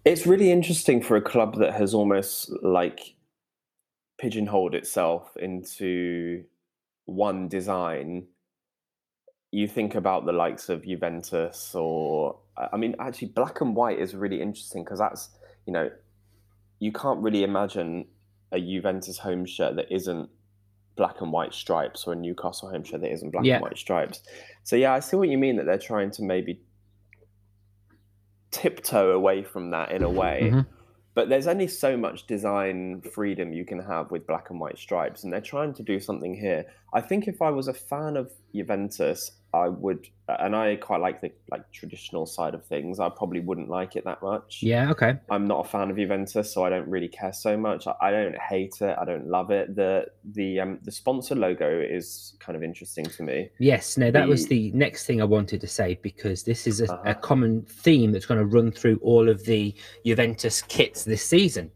[0.04, 3.14] it's really interesting for a club that has almost like
[4.18, 6.44] pigeonholed itself into
[7.06, 8.26] one design.
[9.50, 14.14] You think about the likes of Juventus, or I mean, actually, black and white is
[14.14, 15.30] really interesting because that's
[15.66, 15.90] you know,
[16.78, 18.06] you can't really imagine
[18.52, 20.28] a Juventus home shirt that isn't
[20.94, 23.54] black and white stripes, or a Newcastle home shirt that isn't black Yeah.
[23.54, 24.22] and white stripes.
[24.62, 26.60] So yeah, I see what you mean that they're trying to maybe
[28.50, 30.50] tiptoe away from that in a way.
[30.52, 30.66] Mhm.
[31.14, 35.24] But there's only so much design freedom you can have with black and white stripes,
[35.24, 36.66] and they're trying to do something here.
[36.94, 41.20] I think if I was a fan of Juventus, I would, and I quite like
[41.22, 43.00] the like traditional side of things.
[43.00, 44.60] I probably wouldn't like it that much.
[44.62, 45.14] Yeah, okay.
[45.30, 47.86] I'm not a fan of Juventus, so I don't really care so much.
[47.86, 48.96] I, I don't hate it.
[49.00, 49.74] I don't love it.
[49.74, 53.50] the the um, The sponsor logo is kind of interesting to me.
[53.58, 56.80] Yes, no, that was The- the next thing I wanted to say because this is
[56.82, 57.14] a, a Uh-huh.
[57.20, 59.74] common theme that's going to run through all of the
[60.04, 61.70] Juventus kits this season.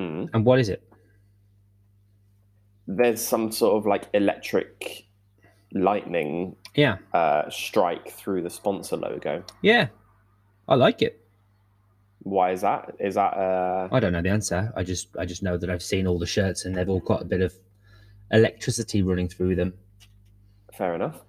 [0.00, 0.28] Mm.
[0.34, 0.82] And what is it?
[2.86, 5.06] There's some sort of like electric
[5.72, 9.42] lightning Yeah, uh, strike through the sponsor logo.
[9.62, 9.88] yeah,
[10.68, 11.20] I like it.
[12.22, 12.96] Why is that?
[12.98, 14.72] Is that uh I don't know the answer.
[14.76, 17.22] I just, I just know that I've seen all the shirts and they've all got
[17.22, 17.54] a bit of
[18.32, 19.74] electricity running through them.
[20.72, 21.20] fair enough?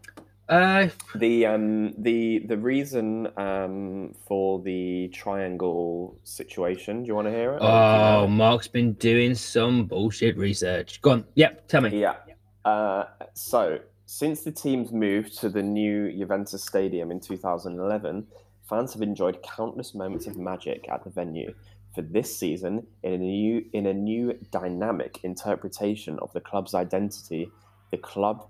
[0.50, 7.04] Uh, The um the the reason um for the triangle situation.
[7.04, 7.62] Do you want to hear it?
[7.62, 8.28] Or you know oh?
[8.28, 11.02] Mark's been doing some bullshit research.
[11.02, 11.26] Go on.
[11.36, 12.00] Yep, tell me.
[12.00, 12.16] Yeah.
[12.64, 18.28] Uh, so, since the team's moved to the new Juventus Stadium in 2011,
[18.70, 21.54] fans have enjoyed countless moments of magic at the venue.
[21.96, 27.50] For this season, in a new in a new dynamic interpretation of the club's identity,
[27.92, 28.48] the club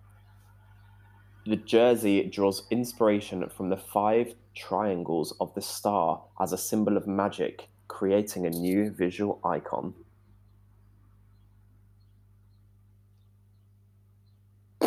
[1.48, 7.08] the jersey draws inspiration from the five triangles of the star as a symbol of
[7.08, 9.94] magic, creating a new visual icon.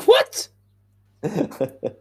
[0.04, 0.48] What?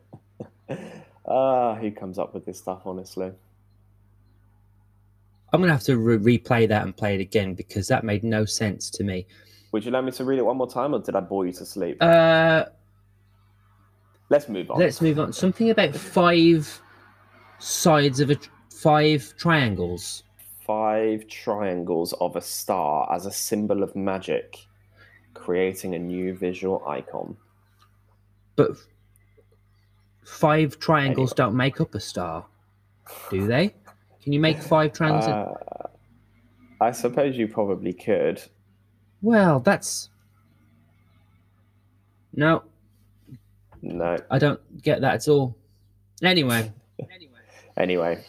[1.30, 3.32] Ah, who comes up with this stuff, honestly?
[5.54, 8.46] I'm gonna have to re- replay that and play it again because that made no
[8.46, 9.28] sense to me.
[9.72, 11.54] Would you like me to read it one more time, or did I bore you
[11.54, 11.98] to sleep?
[12.02, 12.66] Uh,
[14.30, 14.80] Let's move on.
[14.80, 15.34] let's move on.
[15.34, 16.82] Something about five
[17.58, 18.38] sides of a
[18.72, 20.24] five triangles.
[20.66, 24.58] Five triangles of a star as a symbol of magic,
[25.34, 27.36] creating a new visual icon.
[28.56, 28.72] But
[30.24, 31.48] five triangles Anyway.
[31.50, 32.46] don't make up a star,
[33.32, 33.74] do they?
[34.22, 35.26] Can you make five triangles?
[35.26, 35.88] Uh,
[36.82, 38.40] I suppose you probably could.
[39.24, 40.10] well, that's
[42.36, 42.62] no,
[43.82, 44.18] No.
[44.30, 45.56] I don't get that at all.
[46.24, 46.72] Anyway,
[47.12, 47.40] Anyway,
[47.78, 48.24] anyway.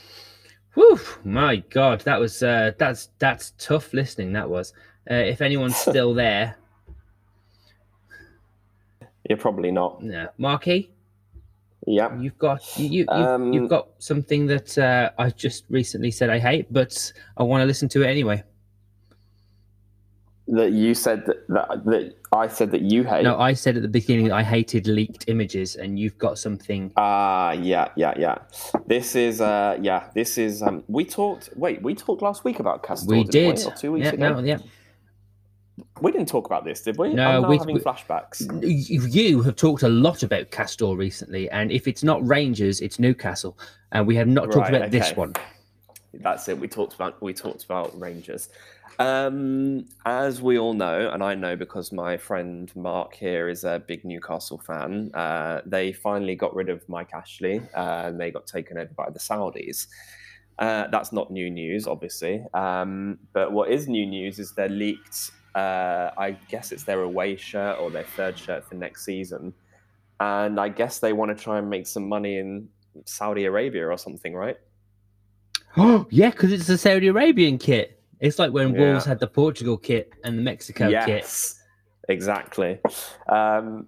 [0.75, 4.33] whew, my God, that was uh, that's that's tough listening.
[4.35, 4.73] That was.
[5.11, 6.57] Uh, if anyone's still there,
[9.29, 10.03] you're probably not.
[10.03, 10.91] no, Marky,
[11.87, 12.17] Yeah.
[12.19, 16.31] you've got you, you you've, Um, you've got something that uh, I just recently said
[16.31, 18.43] I hate, but I want to listen to it anyway.
[20.51, 23.23] That you said that, that, that I said that you hate.
[23.23, 26.93] No, I said at the beginning that I hated leaked images, and you've got something.
[26.97, 28.39] Ah, yeah, yeah, yeah.
[28.87, 30.63] This is, uh, yeah, this is.
[30.63, 31.51] Um, we talked.
[31.55, 33.09] Wait, we talked last week about Castore.
[33.09, 33.59] we didn't did.
[33.59, 34.41] We, or two weeks yeah, ago.
[34.41, 34.59] no, yeah.
[36.01, 37.15] We didn't talk about this, did we?
[37.15, 38.41] No, we- having flashbacks.
[38.63, 43.57] You have talked a lot about Castore recently, and if it's not Rangers, it's Newcastle,
[43.93, 45.35] and we have not talked Right, about this one.
[46.15, 46.59] That's it.
[46.59, 48.49] We talked about we talked about Rangers.
[49.01, 53.83] Um, as we all know, and I know because my friend Mark here is a
[53.87, 55.11] big Newcastle fan.
[55.15, 59.09] Uh, they finally got rid of Mike Ashley, uh, and they got taken over by
[59.09, 59.87] the Saudis.
[60.59, 62.45] Uh, that's not new news, obviously.
[62.53, 65.31] Um, but what is new news is they're leaked.
[65.55, 69.55] Uh, I guess it's their away shirt or their third shirt for next season,
[70.21, 72.69] and I guess they want to try and make some money in
[73.07, 74.59] Saudi Arabia or something, right?
[75.79, 78.00] Oh, yeah, because it's the Saudi Arabian kit.
[78.21, 78.81] It's like when Yeah.
[78.93, 81.09] Wolves had the Portugal kit and the Mexico kit.
[81.09, 81.63] yes,
[82.09, 82.79] exactly.
[83.29, 83.87] Um,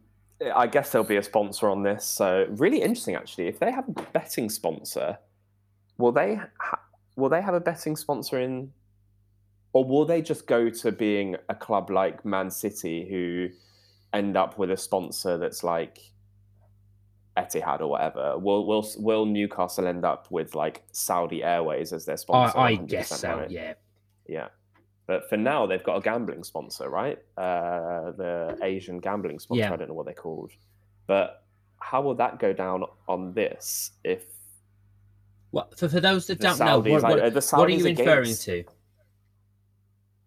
[0.54, 2.04] I guess there'll be a sponsor on this.
[2.04, 3.46] So really interesting, actually.
[3.48, 5.18] If they have a betting sponsor,
[5.98, 6.80] will they ha-
[7.16, 8.72] will they have a betting sponsor in,
[9.72, 13.50] or will they just go to being a club like Man City who
[14.12, 15.98] end up with a sponsor that's like
[17.36, 18.36] Etihad or whatever?
[18.38, 22.58] Will will will Newcastle end up with like Saudi Airways as their sponsor?
[22.58, 23.36] I 100% guess so.
[23.36, 23.50] right?
[23.50, 23.74] Yeah.
[24.26, 24.48] Yeah.
[25.06, 27.18] But for now, they've got a gambling sponsor, right?
[27.36, 29.60] Uh, the Asian gambling sponsor.
[29.60, 29.72] Yeah.
[29.72, 30.52] I don't know what they're called.
[31.06, 31.44] But
[31.80, 34.22] how will that go down on this if
[35.50, 37.26] What for, for those that don't know, what, what, what are
[37.70, 38.64] you Saudis inferring to?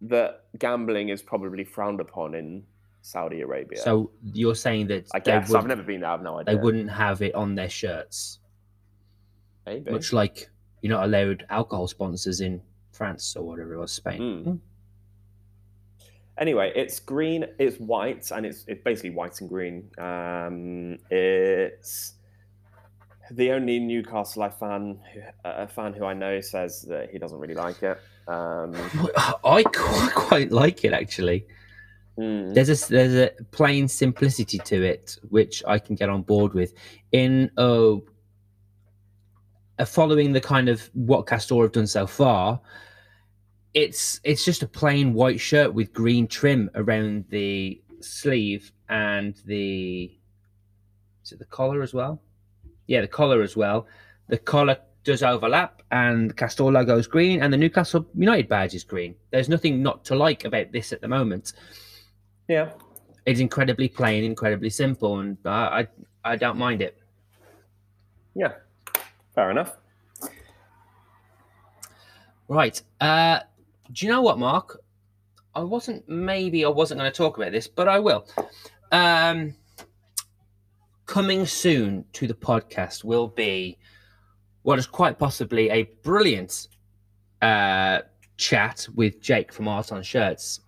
[0.01, 2.63] that gambling is probably frowned upon in
[3.01, 3.79] Saudi Arabia?
[3.79, 6.09] So you're saying that i guess i've never been there.
[6.09, 6.55] I have no idea.
[6.55, 8.39] they wouldn't have it on their shirts,
[9.65, 9.91] Maybe.
[9.91, 10.49] much like
[10.81, 12.61] you're not allowed alcohol sponsors in
[12.95, 14.21] France or whatever it was, Spain.
[14.45, 14.59] Mm.
[16.37, 19.89] Anyway, it's green, it's white, and it's it's basically white and green.
[19.97, 22.13] Um, it's
[23.31, 24.99] the only Newcastle I fan
[25.45, 27.97] a fan who I know says that he doesn't really like it.
[28.27, 28.75] Um,
[29.45, 31.45] I quite, quite like it actually.
[32.19, 36.53] mm, There's a there's a plain simplicity to it which I can get on board
[36.53, 36.73] with.
[37.13, 37.95] In uh,
[39.79, 42.59] uh, following the kind of what Castore have done so far,
[43.75, 50.11] it's it's just a plain white shirt with green trim around the sleeve and the
[51.23, 52.21] is it the collar as well?
[52.87, 53.87] Yeah, the collar as well.
[54.27, 58.73] The collar does overlap, and the Castore logo is green, and the Newcastle United badge
[58.73, 59.15] is green.
[59.31, 61.53] There's nothing not to like about this at the moment.
[62.47, 62.71] yeah,
[63.25, 65.87] It's incredibly plain, incredibly simple, and I
[66.23, 66.97] I, I don't mind it.
[68.35, 68.53] yeah,
[69.33, 69.77] fair enough.
[72.47, 72.79] Right.
[73.01, 73.39] Uh,
[73.91, 74.81] do you know what, Mark?
[75.53, 76.07] I wasn't.
[76.09, 78.27] Maybe I wasn't going to talk about this, but I will.
[78.91, 79.55] Um,
[81.05, 83.77] coming soon to the podcast will be
[84.63, 86.67] what is quite possibly a brilliant
[87.41, 87.99] uh,
[88.37, 90.61] chat with Jake from Art on Shirts.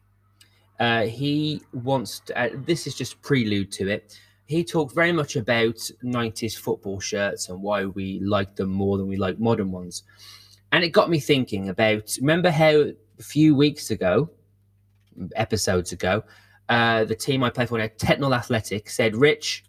[0.80, 4.20] Uh, he wants to, uh, this is just prelude to it.
[4.45, 9.07] He talked very much about 90s football shirts and why we like them more than
[9.07, 10.03] we like modern ones.
[10.72, 12.86] And it got me thinking about remember how
[13.20, 14.30] a few weeks ago,
[15.36, 16.24] episodes ago,
[16.70, 19.63] uh, the team I play for now, Tetnall Athletic, said, Rich,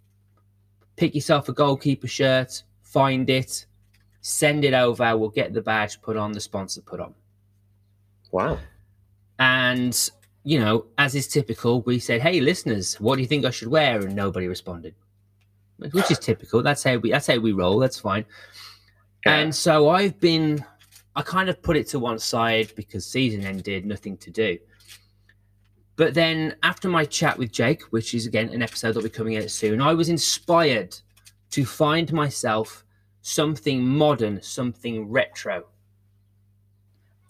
[0.96, 3.66] pick yourself a goalkeeper shirt, find it,
[4.20, 5.16] send it over.
[5.16, 7.14] We'll get the badge put on, the sponsor put on.
[8.32, 8.59] Wow.
[9.38, 10.11] And,
[10.44, 13.68] you know, as is typical, we said, Hey, listeners, what do you think I should
[13.68, 14.01] wear?
[14.01, 14.94] And nobody responded.
[15.92, 16.61] Which is typical.
[16.61, 17.78] That's how we that's how we roll.
[17.78, 18.24] That's fine.
[19.24, 20.64] And so I've been
[21.19, 24.57] I kind of put it to one side because season ended, nothing to do.
[25.97, 29.37] But then after my chat with Jake, which is again an episode that'll be coming
[29.37, 30.97] out soon, I was inspired
[31.51, 32.85] to find myself
[33.23, 35.64] something modern, something retro.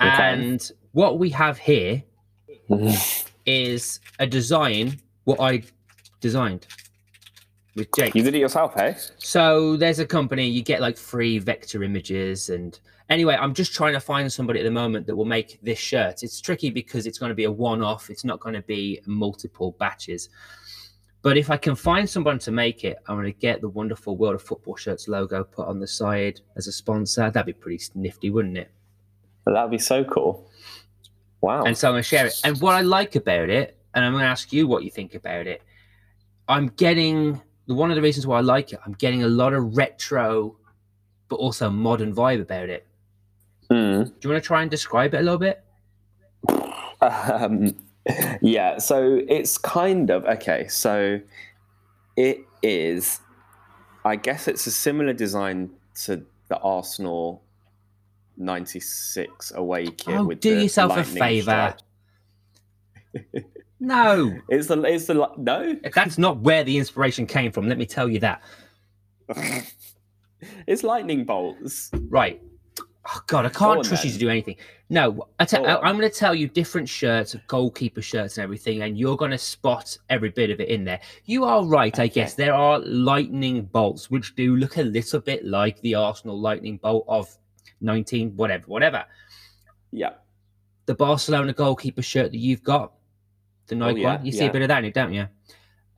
[0.02, 0.10] Okay.
[0.22, 2.02] And what we have here
[3.46, 5.62] is a design what I
[6.20, 6.66] designed
[7.74, 8.14] with Jake.
[8.14, 8.96] you did it yourself, hey?
[9.16, 12.78] So there's a company you get like free vector images and
[13.08, 16.22] anyway, I'm just trying to find somebody at the moment that will make this shirt.
[16.22, 18.10] It's tricky because it's going to be a one-off.
[18.10, 20.28] It's not going to be multiple batches.
[21.22, 24.16] But if I can find someone to make it, I'm going to get the wonderful
[24.16, 27.30] World of Football Shirts logo put on the side as a sponsor.
[27.30, 28.70] That'd be pretty nifty, wouldn't it?
[29.44, 30.48] That'd be so cool.
[31.40, 31.64] Wow.
[31.64, 32.40] And so I'm going to share it.
[32.44, 35.14] And what I like about it, and I'm going to ask you what you think
[35.14, 35.62] about it,
[36.46, 39.76] I'm getting one of the reasons why I like it, I'm getting a lot of
[39.76, 40.56] retro,
[41.28, 42.86] but also modern vibe about it.
[43.70, 44.06] Mm.
[44.06, 45.62] Do you want to try and describe it a little bit?
[47.00, 47.76] Um,
[48.40, 50.66] yeah, so it's kind of okay.
[50.68, 51.20] So
[52.16, 53.20] it is,
[54.04, 55.70] I guess it's a similar design
[56.04, 57.42] to the Arsenal
[58.38, 60.16] 96 away kit.
[60.16, 61.76] Oh, with do yourself a favour.
[63.80, 65.76] No, It's the, it's the, no?
[65.94, 67.68] that's not where the inspiration came from.
[67.68, 68.42] Let me tell you that.
[70.66, 71.90] it's lightning bolts.
[72.08, 72.40] Right.
[73.10, 74.56] Oh God, I can't on trust you to do anything.
[74.90, 75.84] No, I te- Go I- on.
[75.84, 79.38] I'm going to tell you different shirts, goalkeeper shirts, and everything, and you're going to
[79.38, 81.00] spot every bit of it in there.
[81.24, 82.34] You are right, I guess.
[82.34, 87.06] There are lightning bolts which do look a little bit like the Arsenal lightning bolt
[87.08, 87.34] of
[87.80, 89.04] 19, whatever, whatever.
[89.90, 90.10] Yeah.
[90.86, 92.92] The Barcelona goalkeeper shirt that you've got,
[93.68, 95.28] the Nike Oh, yeah, one, you see a bit of that in it, don't you?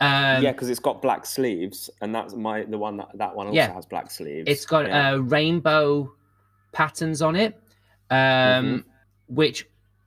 [0.02, 3.48] Um, yeah, because it's got black sleeves, and that's my the one that that one
[3.48, 3.72] also Yeah.
[3.74, 4.48] has black sleeves.
[4.48, 5.12] It's got yeah.
[5.12, 6.10] uh, rainbow
[6.72, 7.54] patterns on it,
[8.10, 8.78] um, Mm-hmm.
[9.34, 9.66] which,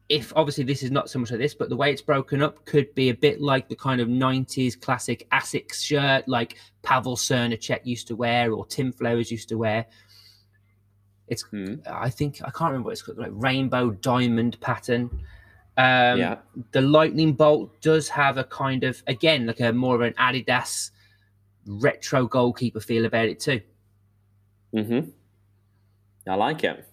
[0.09, 2.64] if obviously this is not so much like this, but the way it's broken up
[2.66, 7.86] could be a bit like the kind of 90s classic Asics shirt like Pavel Srníček
[7.86, 9.86] used to wear or Tim Flowers used to wear.
[11.28, 11.76] It's, Hmm.
[11.89, 15.09] I think, I can't remember what it's called, like rainbow diamond pattern.
[15.76, 16.38] Um, yeah.
[16.72, 20.91] the lightning bolt does have a kind of again like a more of an adidas
[21.66, 23.59] retro goalkeeper feel about it too
[24.76, 25.09] Mm-hmm.
[26.28, 26.88] I like it.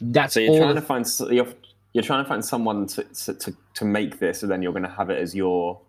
[0.00, 1.48] that's So you're trying the- to find you're
[1.92, 4.82] you're trying to find someone to to, to, to make this, and then you're going
[4.84, 5.80] to have it as your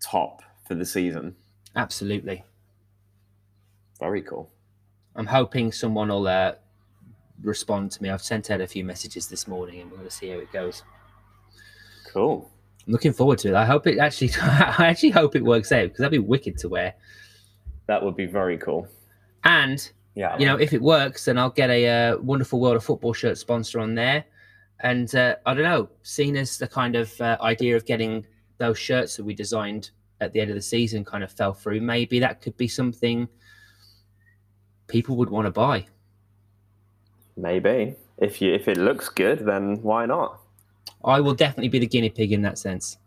[0.00, 1.36] top for the season.
[1.76, 2.44] absolutely
[4.00, 4.50] Very cool.
[5.14, 6.52] i'm hoping someone will uh,
[7.42, 10.14] respond to me i've sent out a few messages this morning and we're going to
[10.14, 10.82] see how it goes
[12.12, 12.50] Cool.
[12.86, 15.84] i'm looking forward to it i hope it actually i actually hope it works out
[15.84, 16.94] because that'd be wicked to wear
[17.86, 18.88] That would be very cool.
[19.44, 20.36] and Yeah.
[20.38, 23.38] you know, if it works, then I'll get a uh, wonderful World of Football shirt
[23.38, 24.24] sponsor on there.
[24.80, 28.26] And uh, I don't know, seen as the kind of uh, idea of getting
[28.58, 29.90] those shirts that we designed
[30.20, 33.28] at the end of the season kind of fell through, maybe that could be something
[34.86, 35.86] people would want to buy.
[37.36, 40.40] maybe if you if it looks good, then why not?
[41.04, 42.98] I will definitely be the guinea pig in that sense.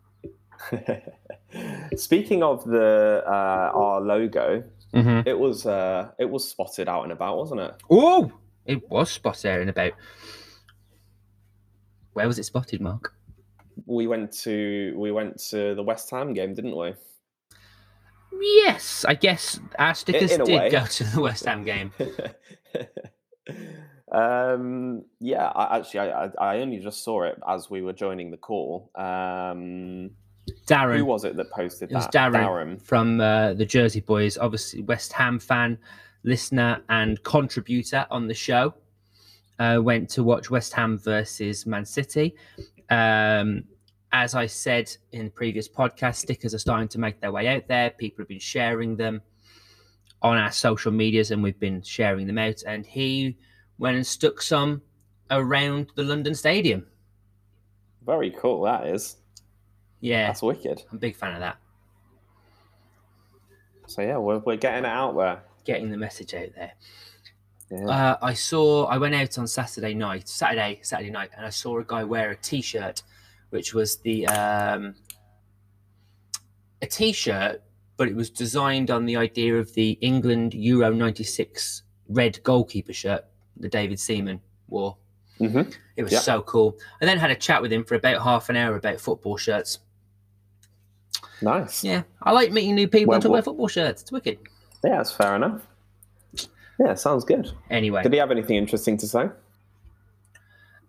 [1.96, 4.64] Speaking of the uh, our logo,
[4.96, 5.28] Mm-hmm.
[5.28, 7.74] it was uh, it was spotted out and about, wasn't it?
[7.90, 8.32] Oh,
[8.66, 9.92] it was spotted out and about.
[12.14, 13.14] Where was it spotted, Mark?
[13.86, 16.94] We went to we went to the West Ham game, didn't we?
[18.40, 20.70] Yes, I guess our stickers in a did way.
[20.70, 21.92] go to the West Ham game.
[24.14, 28.32] um, yeah, I, actually, I, I I only just saw it as we were joining
[28.32, 28.92] the call.
[28.96, 30.12] Um,
[30.68, 30.98] Darren.
[30.98, 32.32] who was it that posted It was that?
[32.32, 35.78] Darren, from uh, the Jersey Boys, obviously West Ham fan,
[36.24, 38.74] listener, and contributor on the show.
[39.58, 42.36] Uh, went to watch West Ham versus Man City.
[42.90, 43.64] Um,
[44.12, 47.90] as I said in previous podcast, stickers are starting to make their way out there.
[47.92, 49.22] People have been sharing them
[50.22, 52.64] on our social medias, and we've been sharing them out.
[52.68, 53.38] And he
[53.78, 54.82] went and stuck some
[55.32, 56.86] around the London Stadium.
[58.06, 58.62] Very cool.
[58.64, 59.18] That is.
[60.06, 60.84] Yeah, That's wicked.
[60.92, 61.58] I'm a big fan of that.
[63.88, 65.42] So yeah, we're we're getting it out there.
[65.64, 66.74] Getting the message out there.
[67.72, 67.88] Yeah.
[67.88, 68.86] Uh, I saw.
[68.86, 72.30] I went out on Saturday night, Saturday, Saturday night, and I saw a guy wear
[72.30, 73.02] a T-shirt,
[73.50, 74.94] which was the um,
[76.84, 77.64] a T-shirt,
[77.98, 83.26] but it was designed on the idea of the England Euro '96 red goalkeeper shirt
[83.58, 84.98] that David Seaman wore.
[85.40, 85.76] Mhm.
[85.98, 86.78] It was so cool.
[87.02, 89.80] I then had a chat with him for about half an hour about football shirts.
[91.46, 91.84] Nice.
[91.84, 92.02] Yeah.
[92.24, 94.02] I like meeting new people Well, to wear football shirts.
[94.02, 94.40] It's wicked.
[94.84, 95.62] Yeah, that's fair enough.
[96.80, 97.52] Yeah, sounds good.
[97.70, 99.30] Anyway, Did he have anything interesting to say?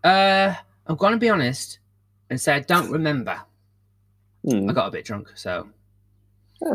[0.03, 0.55] uh,
[0.87, 1.79] I'm to be honest
[2.31, 3.39] and say I don't remember.
[4.49, 4.69] Hmm.
[4.71, 5.69] I got a bit drunk, so
[6.63, 6.75] yeah,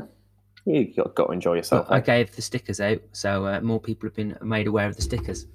[0.66, 1.88] You got, got to enjoy yourself.
[1.90, 2.02] I eh?
[2.02, 5.48] gave the stickers out, so uh, more people have been made aware of the stickers.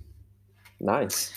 [0.81, 1.33] Nice.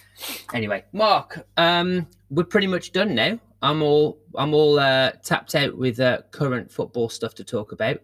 [0.53, 3.39] Anyway, Mark, um, we're pretty much done now.
[3.61, 8.01] I'm all I'm all uh, tapped out with uh, current football stuff to talk about.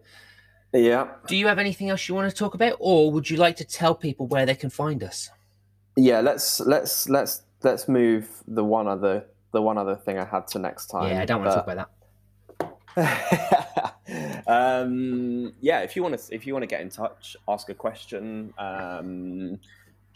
[0.72, 1.08] Yeah.
[1.26, 3.64] Do you have anything else you want to talk about, or would you like to
[3.64, 5.30] tell people where they can find us?
[5.96, 6.20] Yeah.
[6.20, 10.58] Let's let's let's let's move the one other the one other thing I had to
[10.58, 11.10] next time.
[11.10, 11.92] yeah, I don't want to talk about that.
[14.46, 17.74] um, yeah, if you want to, if you want to get in touch, ask a
[17.74, 18.52] question.
[18.58, 19.58] Um,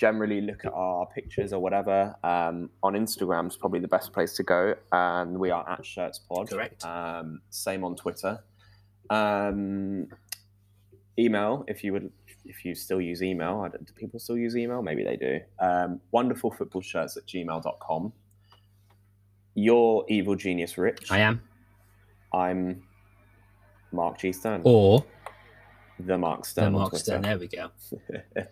[0.00, 2.16] generally, look at our pictures or whatever.
[2.24, 6.18] Um, on Instagram is probably the best place to go, and we are at Shirts
[6.18, 6.48] Pod.
[6.48, 6.82] Correct.
[6.84, 8.42] Um, same on Twitter.
[9.10, 10.06] Um,
[11.18, 12.10] email if you would
[12.46, 13.60] if you still use email.
[13.60, 14.80] I don't, do people still use email?
[14.80, 15.40] Maybe they do.
[15.58, 18.12] Um, wonderfulfootballshirts at gmail.com.
[19.54, 21.10] You're Evil Genius Rich.
[21.10, 21.42] I am.
[22.32, 22.82] I'm
[23.92, 24.32] Mark G.
[24.32, 24.62] Stone.
[24.64, 25.04] Or
[26.06, 26.72] the Mark Stern.
[26.72, 26.96] the Mark.
[26.96, 27.22] Stone.
[27.22, 27.70] There we go.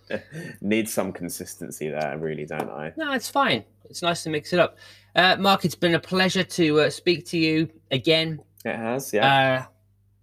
[0.60, 2.92] Need some consistency there, really, don't I?
[2.96, 3.64] No, it's fine.
[3.88, 4.78] It's nice to mix it up.
[5.14, 8.40] Uh, Mark, it's been a pleasure to uh, speak to you again.
[8.64, 9.60] It has, yeah.
[9.62, 9.66] Uh,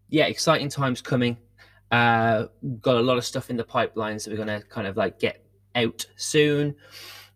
[0.09, 1.37] yeah, exciting times coming.
[1.91, 2.45] Uh,
[2.81, 5.19] got a lot of stuff in the pipeline, so we're going to kind of like
[5.19, 5.45] get
[5.75, 6.75] out soon.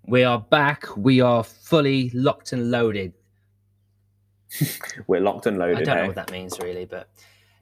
[0.06, 0.86] We are back.
[0.98, 3.14] We are fully locked and loaded.
[5.08, 5.78] We're locked and loaded.
[5.78, 7.10] I don't know what that means really, but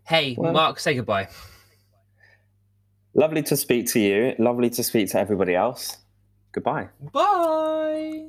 [0.05, 1.27] hey, Well- Mark, say goodbye.
[3.17, 4.35] Lovely to speak to you.
[4.37, 5.97] Lovely to speak to everybody else.
[6.51, 6.89] Goodbye.
[7.11, 8.27] Bye.